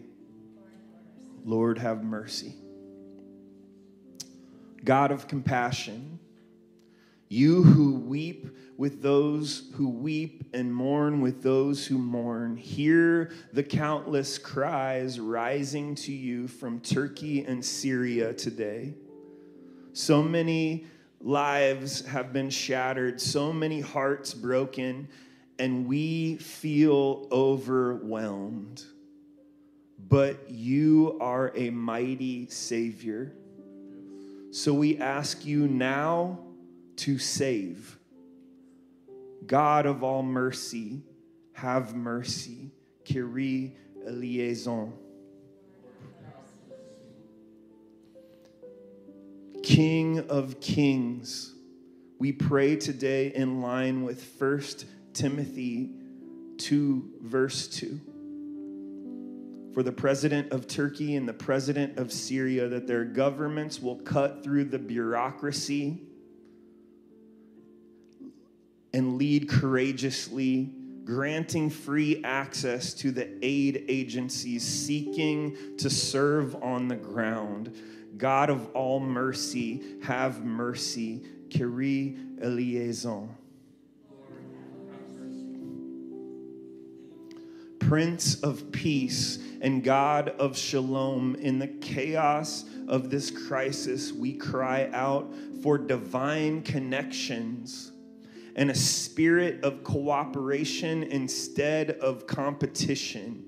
Lord, 1.45 1.77
have 1.77 2.03
mercy. 2.03 2.55
God 4.83 5.11
of 5.11 5.29
compassion, 5.29 6.19
you 7.29 7.63
who 7.63 7.95
weep 7.95 8.47
with 8.77 9.01
those 9.01 9.71
who 9.73 9.89
weep 9.89 10.43
and 10.53 10.73
mourn 10.73 11.19
with 11.19 11.41
those 11.41 11.85
who 11.85 11.97
mourn. 11.97 12.55
Hear 12.55 13.31
the 13.51 13.63
countless 13.63 14.37
cries 14.37 15.19
rising 15.19 15.95
to 15.95 16.11
you 16.11 16.47
from 16.47 16.79
Turkey 16.79 17.43
and 17.43 17.65
Syria 17.65 18.33
today. 18.33 18.93
So 19.93 20.21
many 20.21 20.85
lives 21.19 22.05
have 22.05 22.31
been 22.31 22.51
shattered, 22.51 23.19
so 23.19 23.51
many 23.51 23.81
hearts 23.81 24.33
broken, 24.33 25.07
and 25.57 25.87
we 25.87 26.35
feel 26.37 27.27
overwhelmed. 27.31 28.83
But 29.97 30.51
you 30.51 31.17
are 31.19 31.51
a 31.55 31.71
mighty 31.71 32.47
Savior. 32.49 33.33
So 34.51 34.73
we 34.73 34.99
ask 34.99 35.43
you 35.45 35.67
now 35.67 36.46
to 36.97 37.17
save 37.17 37.97
God 39.45 39.85
of 39.85 40.03
all 40.03 40.23
mercy, 40.23 41.01
have 41.53 41.95
mercy. 41.95 42.71
Kyrie 43.07 43.75
eleison. 44.05 44.93
King 49.63 50.19
of 50.29 50.59
kings, 50.59 51.53
we 52.19 52.31
pray 52.31 52.75
today 52.75 53.33
in 53.33 53.61
line 53.61 54.03
with 54.03 54.25
1 54.39 54.61
Timothy 55.13 55.91
2, 56.57 57.13
verse 57.21 57.67
2. 57.67 58.01
For 59.73 59.83
the 59.83 59.91
president 59.91 60.51
of 60.51 60.67
Turkey 60.67 61.15
and 61.15 61.27
the 61.27 61.33
president 61.33 61.97
of 61.97 62.11
Syria, 62.11 62.67
that 62.67 62.87
their 62.87 63.05
governments 63.05 63.81
will 63.81 63.97
cut 63.97 64.43
through 64.43 64.65
the 64.65 64.79
bureaucracy 64.79 66.01
and 68.93 69.17
lead 69.17 69.49
courageously, 69.49 70.71
granting 71.03 71.69
free 71.69 72.23
access 72.23 72.93
to 72.93 73.11
the 73.11 73.29
aid 73.41 73.85
agencies 73.87 74.63
seeking 74.63 75.55
to 75.77 75.89
serve 75.89 76.55
on 76.63 76.87
the 76.87 76.95
ground. 76.95 77.75
God 78.17 78.49
of 78.49 78.69
all 78.75 78.99
mercy, 78.99 79.83
have 80.03 80.43
mercy. 80.43 81.23
Kyrie 81.49 82.17
eleison. 82.41 83.35
Prince 87.79 88.41
of 88.41 88.69
Peace 88.73 89.39
and 89.61 89.81
God 89.81 90.29
of 90.39 90.57
Shalom, 90.57 91.35
in 91.35 91.57
the 91.57 91.67
chaos 91.67 92.65
of 92.89 93.09
this 93.09 93.31
crisis, 93.31 94.11
we 94.11 94.33
cry 94.33 94.89
out 94.91 95.33
for 95.61 95.77
divine 95.77 96.63
connections 96.63 97.93
and 98.57 98.71
a 98.71 98.75
spirit 98.75 99.63
of 99.63 99.83
cooperation 99.83 101.03
instead 101.03 101.91
of 101.91 102.27
competition. 102.27 103.43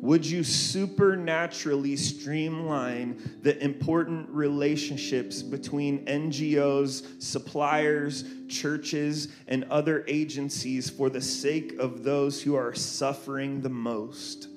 Would 0.00 0.24
you 0.24 0.42
supernaturally 0.42 1.94
streamline 1.94 3.38
the 3.42 3.62
important 3.62 4.28
relationships 4.30 5.42
between 5.42 6.06
NGOs, 6.06 7.22
suppliers, 7.22 8.24
churches, 8.48 9.28
and 9.46 9.64
other 9.64 10.04
agencies 10.08 10.88
for 10.88 11.10
the 11.10 11.20
sake 11.20 11.78
of 11.78 12.02
those 12.02 12.42
who 12.42 12.54
are 12.54 12.74
suffering 12.74 13.60
the 13.60 13.68
most? 13.68 14.48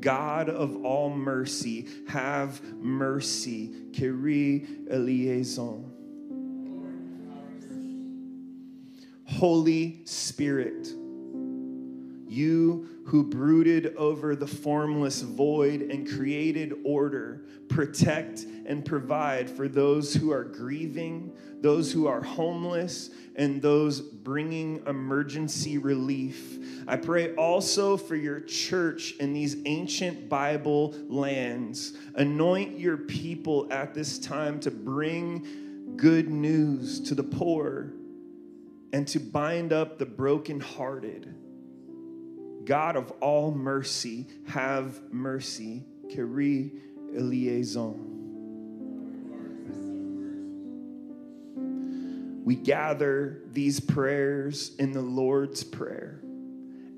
God 0.00 0.48
of 0.48 0.84
all 0.84 1.10
mercy, 1.10 1.86
have 2.08 2.62
mercy. 2.74 3.72
Kyrie 3.96 4.66
eleison. 4.90 5.97
Holy 9.38 10.00
Spirit, 10.04 10.88
you 12.26 12.88
who 13.04 13.22
brooded 13.22 13.94
over 13.94 14.34
the 14.34 14.48
formless 14.48 15.22
void 15.22 15.80
and 15.80 16.10
created 16.10 16.74
order, 16.84 17.44
protect 17.68 18.40
and 18.66 18.84
provide 18.84 19.48
for 19.48 19.68
those 19.68 20.12
who 20.12 20.32
are 20.32 20.42
grieving, 20.42 21.32
those 21.60 21.92
who 21.92 22.08
are 22.08 22.20
homeless, 22.20 23.10
and 23.36 23.62
those 23.62 24.00
bringing 24.00 24.82
emergency 24.88 25.78
relief. 25.78 26.58
I 26.88 26.96
pray 26.96 27.36
also 27.36 27.96
for 27.96 28.16
your 28.16 28.40
church 28.40 29.14
in 29.20 29.32
these 29.32 29.58
ancient 29.66 30.28
Bible 30.28 30.96
lands. 31.06 31.96
Anoint 32.16 32.76
your 32.76 32.96
people 32.96 33.72
at 33.72 33.94
this 33.94 34.18
time 34.18 34.58
to 34.58 34.72
bring 34.72 35.94
good 35.96 36.28
news 36.28 36.98
to 37.02 37.14
the 37.14 37.22
poor 37.22 37.92
and 38.92 39.06
to 39.08 39.20
bind 39.20 39.72
up 39.72 39.98
the 39.98 40.06
brokenhearted. 40.06 41.34
God 42.64 42.96
of 42.96 43.10
all 43.20 43.50
mercy, 43.50 44.26
have 44.46 45.00
mercy. 45.12 45.84
Kyrie 46.14 46.72
eleison. 47.14 48.14
We 52.44 52.54
gather 52.56 53.42
these 53.52 53.78
prayers 53.78 54.74
in 54.78 54.92
the 54.92 55.02
Lord's 55.02 55.62
Prayer, 55.62 56.20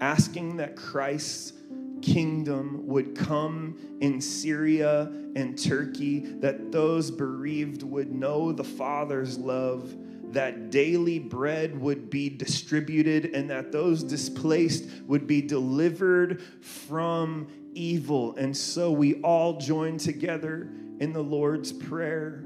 asking 0.01 0.59
that 0.59 0.76
Christ's 0.76 1.55
kingdom 2.03 2.86
would 2.86 3.16
come 3.16 3.76
in 4.01 4.20
Syria 4.20 5.11
and 5.34 5.59
Turkey, 5.59 6.20
that 6.41 6.70
those 6.70 7.11
bereaved 7.11 7.82
would 7.82 8.12
know 8.12 8.53
the 8.53 8.64
Father's 8.64 9.36
love 9.38 9.93
that 10.33 10.70
daily 10.70 11.18
bread 11.18 11.81
would 11.81 12.11
be 12.11 12.28
distributed 12.28 13.26
and 13.26 13.51
that 13.51 13.72
those 13.72 14.03
displaced 14.03 14.89
would 15.07 15.26
be 15.26 15.43
delivered 15.43 16.43
from 16.61 17.49
evil. 17.74 18.37
And 18.37 18.57
so 18.57 18.91
we 18.91 19.14
all 19.22 19.59
join 19.59 19.99
together 19.99 20.70
in 21.01 21.12
the 21.12 21.22
Lord's 21.22 21.72
Prayer 21.72 22.45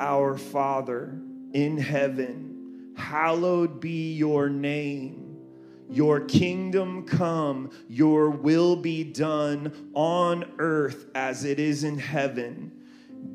Our 0.00 0.38
Father 0.38 1.18
in 1.52 1.76
heaven, 1.78 2.92
hallowed 2.96 3.80
be 3.80 4.12
your 4.12 4.48
name. 4.48 5.36
Your 5.90 6.20
kingdom 6.20 7.04
come, 7.04 7.70
your 7.86 8.30
will 8.30 8.76
be 8.76 9.04
done 9.04 9.90
on 9.92 10.50
earth 10.58 11.06
as 11.14 11.44
it 11.44 11.60
is 11.60 11.84
in 11.84 11.98
heaven. 11.98 12.72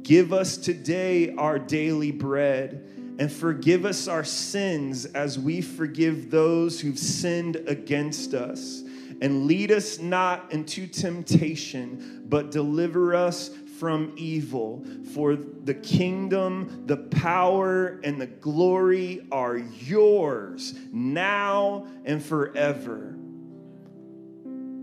Give 0.02 0.34
us 0.34 0.58
today 0.58 1.36
our 1.36 1.60
daily 1.60 2.12
bread 2.12 2.97
and 3.20 3.32
forgive 3.32 3.86
us 3.86 4.08
our 4.08 4.24
sins 4.24 5.06
as 5.06 5.40
we 5.40 5.62
forgive 5.62 6.30
those 6.30 6.80
who've 6.80 7.00
sinned 7.00 7.56
against 7.68 8.34
us. 8.34 8.84
And 9.20 9.48
lead 9.48 9.72
us 9.72 10.00
not 10.00 10.52
into 10.52 10.86
temptation, 10.86 12.24
but 12.30 12.52
deliver 12.52 13.16
us 13.16 13.50
from 13.80 14.14
evil. 14.16 14.86
For 15.14 15.36
the 15.36 15.74
kingdom, 15.74 16.84
the 16.86 16.98
power, 16.98 18.00
and 18.04 18.22
the 18.22 18.28
glory 18.28 19.26
are 19.32 19.58
yours 19.58 20.76
now 20.92 21.88
and 22.06 22.24
forever. 22.24 23.16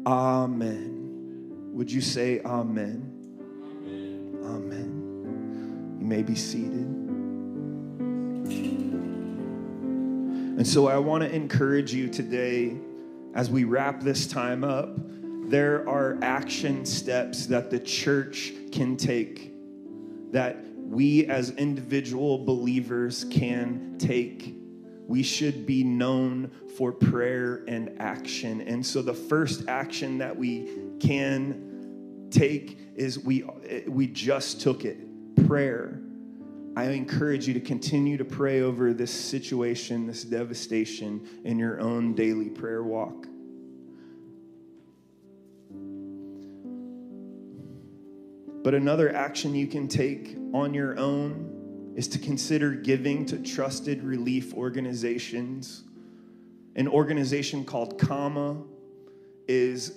Amen. 0.07 1.71
Would 1.73 1.91
you 1.91 2.01
say 2.01 2.41
amen? 2.41 3.11
Amen. 3.63 4.39
Amen. 4.45 5.97
You 6.01 6.07
may 6.07 6.23
be 6.23 6.35
seated. 6.35 6.94
And 10.57 10.65
so 10.65 10.87
I 10.87 10.99
want 10.99 11.25
to 11.25 11.35
encourage 11.35 11.93
you 11.93 12.09
today 12.09 12.77
as 13.35 13.51
we 13.51 13.65
wrap 13.65 14.01
this 14.01 14.25
time 14.25 14.63
up. 14.63 14.97
There 15.51 15.87
are 15.89 16.17
action 16.23 16.87
steps 16.87 17.47
that 17.47 17.71
the 17.73 17.81
church 17.81 18.53
can 18.71 18.97
take, 18.97 19.53
that 20.31 20.65
we 20.77 21.27
as 21.27 21.51
individual 21.51 22.45
believers 22.45 23.27
can 23.33 23.97
take. 23.99 24.55
We 25.09 25.25
should 25.25 25.67
be 25.67 25.83
known 25.83 26.53
for 26.79 26.93
prayer 26.93 27.65
and 27.67 28.01
action. 28.01 28.61
And 28.61 28.87
so 28.87 29.03
the 29.03 29.13
first 29.13 29.67
action 29.67 30.19
that 30.19 30.37
we 30.37 30.69
can 31.01 32.29
take 32.31 32.79
is 32.95 33.19
we 33.19 33.43
we 33.89 34.07
just 34.07 34.61
took 34.61 34.85
it. 34.85 34.99
Prayer. 35.49 36.01
I 36.77 36.87
encourage 36.87 37.47
you 37.47 37.55
to 37.55 37.61
continue 37.61 38.17
to 38.17 38.25
pray 38.25 38.63
over 38.63 38.93
this 38.93 39.13
situation, 39.13 40.07
this 40.07 40.25
devastation 40.25 41.41
in 41.45 41.59
your 41.59 41.81
own 41.81 42.15
daily 42.15 42.51
prayer 42.51 42.83
walk. 42.83 43.27
But 48.65 48.75
another 48.75 49.15
action 49.15 49.55
you 49.55 49.67
can 49.67 49.87
take 49.87 50.37
on 50.53 50.75
your 50.75 50.99
own 50.99 51.93
is 51.97 52.09
to 52.09 52.19
consider 52.19 52.73
giving 52.73 53.25
to 53.27 53.39
trusted 53.39 54.03
relief 54.03 54.53
organizations. 54.55 55.85
An 56.75 56.89
organization 56.89 57.65
called 57.65 58.01
CAMA 58.01 58.65
is 59.47 59.93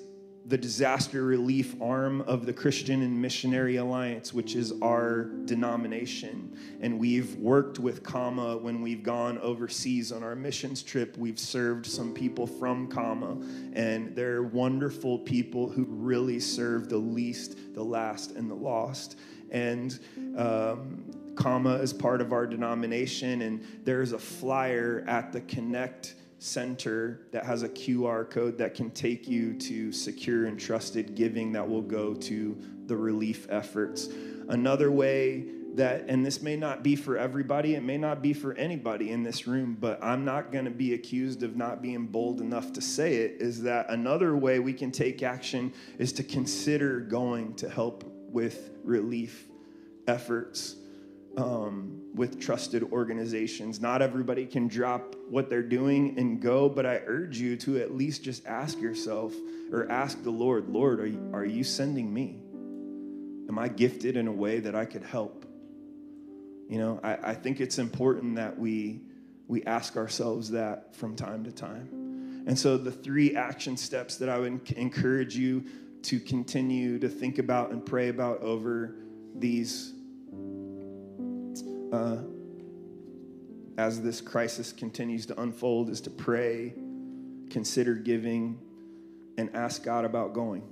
the 0.48 0.58
disaster 0.58 1.24
relief 1.24 1.76
arm 1.82 2.22
of 2.22 2.46
the 2.46 2.54
Christian 2.54 3.02
and 3.02 3.22
Missionary 3.22 3.76
Alliance, 3.76 4.34
which 4.34 4.56
is 4.56 4.74
our 4.82 5.26
denomination. 5.44 6.58
And 6.80 6.98
we've 6.98 7.36
worked 7.36 7.80
with 7.80 8.02
CAMA 8.02 8.58
when 8.58 8.82
we've 8.82 9.04
gone 9.04 9.38
overseas 9.40 10.14
on 10.14 10.24
our 10.24 10.36
missions 10.36 10.82
trip. 10.84 11.18
We've 11.18 11.38
served 11.38 11.86
some 11.86 12.14
people 12.14 12.48
from 12.48 12.88
CAMA, 12.88 13.42
and 13.74 14.16
they're 14.16 14.44
wonderful 14.44 15.20
people 15.20 15.68
who 15.68 15.84
really 15.84 16.40
serve 16.40 16.88
the 16.88 16.98
least, 16.98 17.74
the 17.74 17.84
last, 17.84 18.32
and 18.32 18.50
the 18.50 18.56
lost. 18.56 19.20
And 19.52 20.00
um, 20.38 21.04
CAMA 21.36 21.76
is 21.76 21.92
part 21.92 22.22
of 22.22 22.32
our 22.32 22.48
denomination, 22.48 23.42
and 23.42 23.62
there's 23.84 24.14
a 24.14 24.20
flyer 24.20 25.04
at 25.08 25.34
the 25.34 25.42
Connect 25.42 26.16
center 26.40 27.22
that 27.32 27.46
has 27.46 27.64
a 27.64 27.70
QR 27.70 28.30
code 28.30 28.58
that 28.60 28.76
can 28.76 28.92
take 28.92 29.28
you 29.28 29.54
to 29.56 29.92
secure 29.92 30.46
and 30.46 30.60
trusted 30.60 31.16
giving 31.16 31.52
that 31.54 31.68
will 31.68 31.82
go 31.82 32.14
to 32.14 32.58
the 32.86 32.96
relief 32.96 33.48
efforts. 33.50 34.10
Another 34.50 34.92
way 34.92 35.46
that, 35.76 36.06
and 36.08 36.26
this 36.26 36.42
may 36.42 36.56
not 36.56 36.84
be 36.84 36.96
for 36.96 37.18
everybody, 37.18 37.76
it 37.76 37.84
may 37.84 37.98
not 37.98 38.22
be 38.22 38.34
for 38.34 38.54
anybody 38.54 39.12
in 39.12 39.24
this 39.24 39.48
room, 39.48 39.78
but 39.80 40.04
I'm 40.04 40.26
not 40.26 40.52
going 40.52 40.66
to 40.66 40.72
be 40.72 40.94
accused 40.94 41.44
of 41.44 41.56
not 41.56 41.82
being 41.82 42.08
bold 42.08 42.42
enough 42.42 42.74
to 42.74 42.82
say 42.82 43.18
it, 43.18 43.42
is 43.42 43.62
that 43.64 43.90
another 43.90 44.36
way 44.36 44.60
we 44.60 44.74
can 44.74 44.92
take 44.92 45.24
action 45.24 45.74
is 45.98 46.14
to 46.14 46.24
consider 46.24 47.00
going 47.00 47.56
to 47.56 47.70
help 47.70 48.04
with 48.30 48.72
relief 48.84 49.48
efforts 50.08 50.76
um, 51.38 52.02
with 52.16 52.40
trusted 52.40 52.84
organizations. 52.92 53.80
Not 53.80 54.02
everybody 54.02 54.46
can 54.46 54.68
drop 54.68 55.16
what 55.30 55.50
they're 55.50 55.62
doing 55.62 56.18
and 56.18 56.42
go, 56.42 56.68
but 56.68 56.86
I 56.86 57.02
urge 57.06 57.38
you 57.38 57.56
to 57.58 57.78
at 57.78 57.96
least 57.96 58.24
just 58.24 58.46
ask 58.46 58.82
yourself 58.82 59.34
or 59.72 59.90
ask 59.92 60.22
the 60.24 60.32
Lord, 60.32 60.68
Lord, 60.68 61.00
are 61.00 61.08
you, 61.08 61.30
are 61.34 61.46
you 61.46 61.64
sending 61.64 62.12
me? 62.12 62.40
Am 63.48 63.58
I 63.60 63.68
gifted 63.68 64.18
in 64.18 64.28
a 64.28 64.32
way 64.32 64.60
that 64.60 64.76
I 64.76 64.86
could 64.86 65.04
help? 65.04 65.46
You 66.68 66.80
know, 66.80 67.00
I, 67.04 67.18
I 67.32 67.34
think 67.34 67.62
it's 67.62 67.78
important 67.78 68.36
that 68.36 68.60
we 68.60 69.02
we 69.48 69.64
ask 69.64 69.96
ourselves 69.96 70.52
that 70.52 70.94
from 70.94 71.16
time 71.16 71.46
to 71.46 71.52
time. 71.54 72.44
And 72.48 72.60
so 72.60 72.78
the 72.78 72.92
three 72.92 73.36
action 73.36 73.78
steps 73.78 74.18
that 74.18 74.30
I 74.30 74.38
would 74.38 74.70
encourage 74.72 75.38
you 75.38 75.64
to 76.04 76.20
continue 76.20 77.00
to 77.00 77.10
think 77.10 77.40
about 77.40 77.72
and 77.72 77.86
pray 77.86 78.10
about 78.10 78.42
over 78.42 78.96
these 79.36 79.94
uh, 81.92 82.18
as 83.78 84.02
this 84.02 84.22
crisis 84.22 84.72
continues 84.74 85.26
to 85.28 85.40
unfold 85.40 85.90
is 85.90 86.02
to 86.02 86.10
pray, 86.10 86.74
consider 87.50 87.94
giving, 87.96 88.60
and 89.38 89.56
ask 89.56 89.84
God 89.84 90.04
about 90.04 90.34
going. 90.34 90.64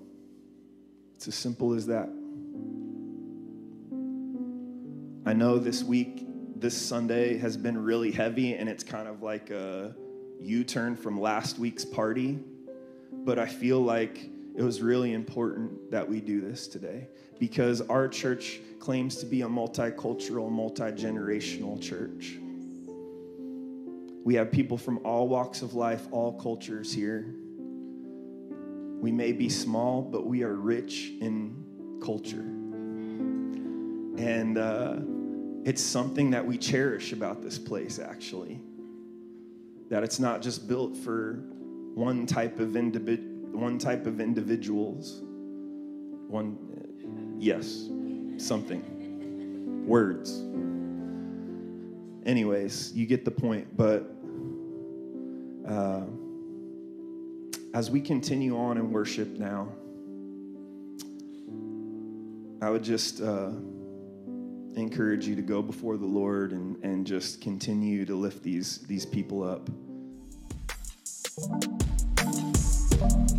It's 1.16 1.28
as 1.28 1.36
simple 1.36 1.74
as 1.74 1.88
that. 1.88 2.10
I 5.28 5.34
know 5.34 5.58
this 5.58 5.84
week, 5.84 6.26
this 6.60 6.76
Sunday 6.76 7.38
has 7.38 7.58
been 7.58 7.78
really 7.78 8.12
heavy, 8.12 8.56
and 8.56 8.68
it's 8.68 8.84
kind 8.84 9.08
of 9.08 9.22
like 9.22 9.50
a 9.50 9.96
U 10.42 10.64
turn 10.64 10.96
from 10.96 11.20
last 11.20 11.58
week's 11.60 11.86
party. 11.86 12.40
But 13.12 13.40
I 13.40 13.46
feel 13.46 13.80
like 13.82 14.30
it 14.56 14.64
was 14.64 14.82
really 14.82 15.14
important 15.14 15.92
that 15.92 16.08
we 16.08 16.22
do 16.22 16.40
this 16.40 16.68
today 16.68 17.08
because 17.40 17.82
our 17.82 18.08
church 18.08 18.62
claims 18.80 19.18
to 19.18 19.26
be 19.26 19.42
a 19.42 19.48
multicultural, 19.48 20.50
multi 20.50 20.84
generational 20.84 21.82
church. 21.82 22.38
We 24.24 24.36
have 24.36 24.52
people 24.52 24.78
from 24.78 25.00
all 25.06 25.28
walks 25.28 25.62
of 25.62 25.74
life, 25.74 26.08
all 26.12 26.40
cultures 26.40 26.94
here. 26.94 27.36
We 29.02 29.12
may 29.12 29.34
be 29.34 29.50
small, 29.50 30.02
but 30.02 30.26
we 30.26 30.44
are 30.44 30.54
rich 30.54 31.12
in 31.20 32.00
culture. 32.04 32.38
And 34.18 34.58
uh, 34.58 34.96
it's 35.66 35.82
something 35.82 36.32
that 36.32 36.46
we 36.46 36.58
cherish 36.58 37.12
about 37.12 37.44
this 37.44 37.60
place, 37.60 38.00
actually. 38.00 38.62
That 39.90 40.04
it's 40.04 40.20
not 40.20 40.42
just 40.42 40.68
built 40.68 40.96
for 40.96 41.44
one 41.94 42.26
type 42.26 42.60
of 42.60 42.76
individual 42.76 43.35
one 43.56 43.78
type 43.78 44.06
of 44.06 44.20
individuals. 44.20 45.22
One 46.28 46.58
yes 47.40 47.90
something. 48.38 49.86
Words. 49.88 50.42
Anyways 52.26 52.92
you 52.94 53.06
get 53.06 53.24
the 53.24 53.32
point 53.32 53.68
but 53.78 54.12
uh, 55.68 56.02
as 57.74 57.92
we 57.92 58.02
continue 58.02 58.58
on 58.58 58.78
in 58.78 58.92
worship 58.92 59.28
now 59.38 59.68
i 62.62 62.70
would 62.70 62.84
just 62.84 63.22
uh, 63.22 63.52
encourage 64.76 65.28
you 65.28 65.36
to 65.36 65.42
go 65.42 65.62
before 65.62 65.98
the 65.98 66.06
Lord 66.06 66.52
and, 66.52 66.78
and 66.84 67.08
just 67.08 67.42
continue 67.42 68.06
to 68.06 68.16
lift 68.16 68.44
these, 68.44 68.80
these 68.80 69.06
people 69.06 69.44
up. 69.44 69.70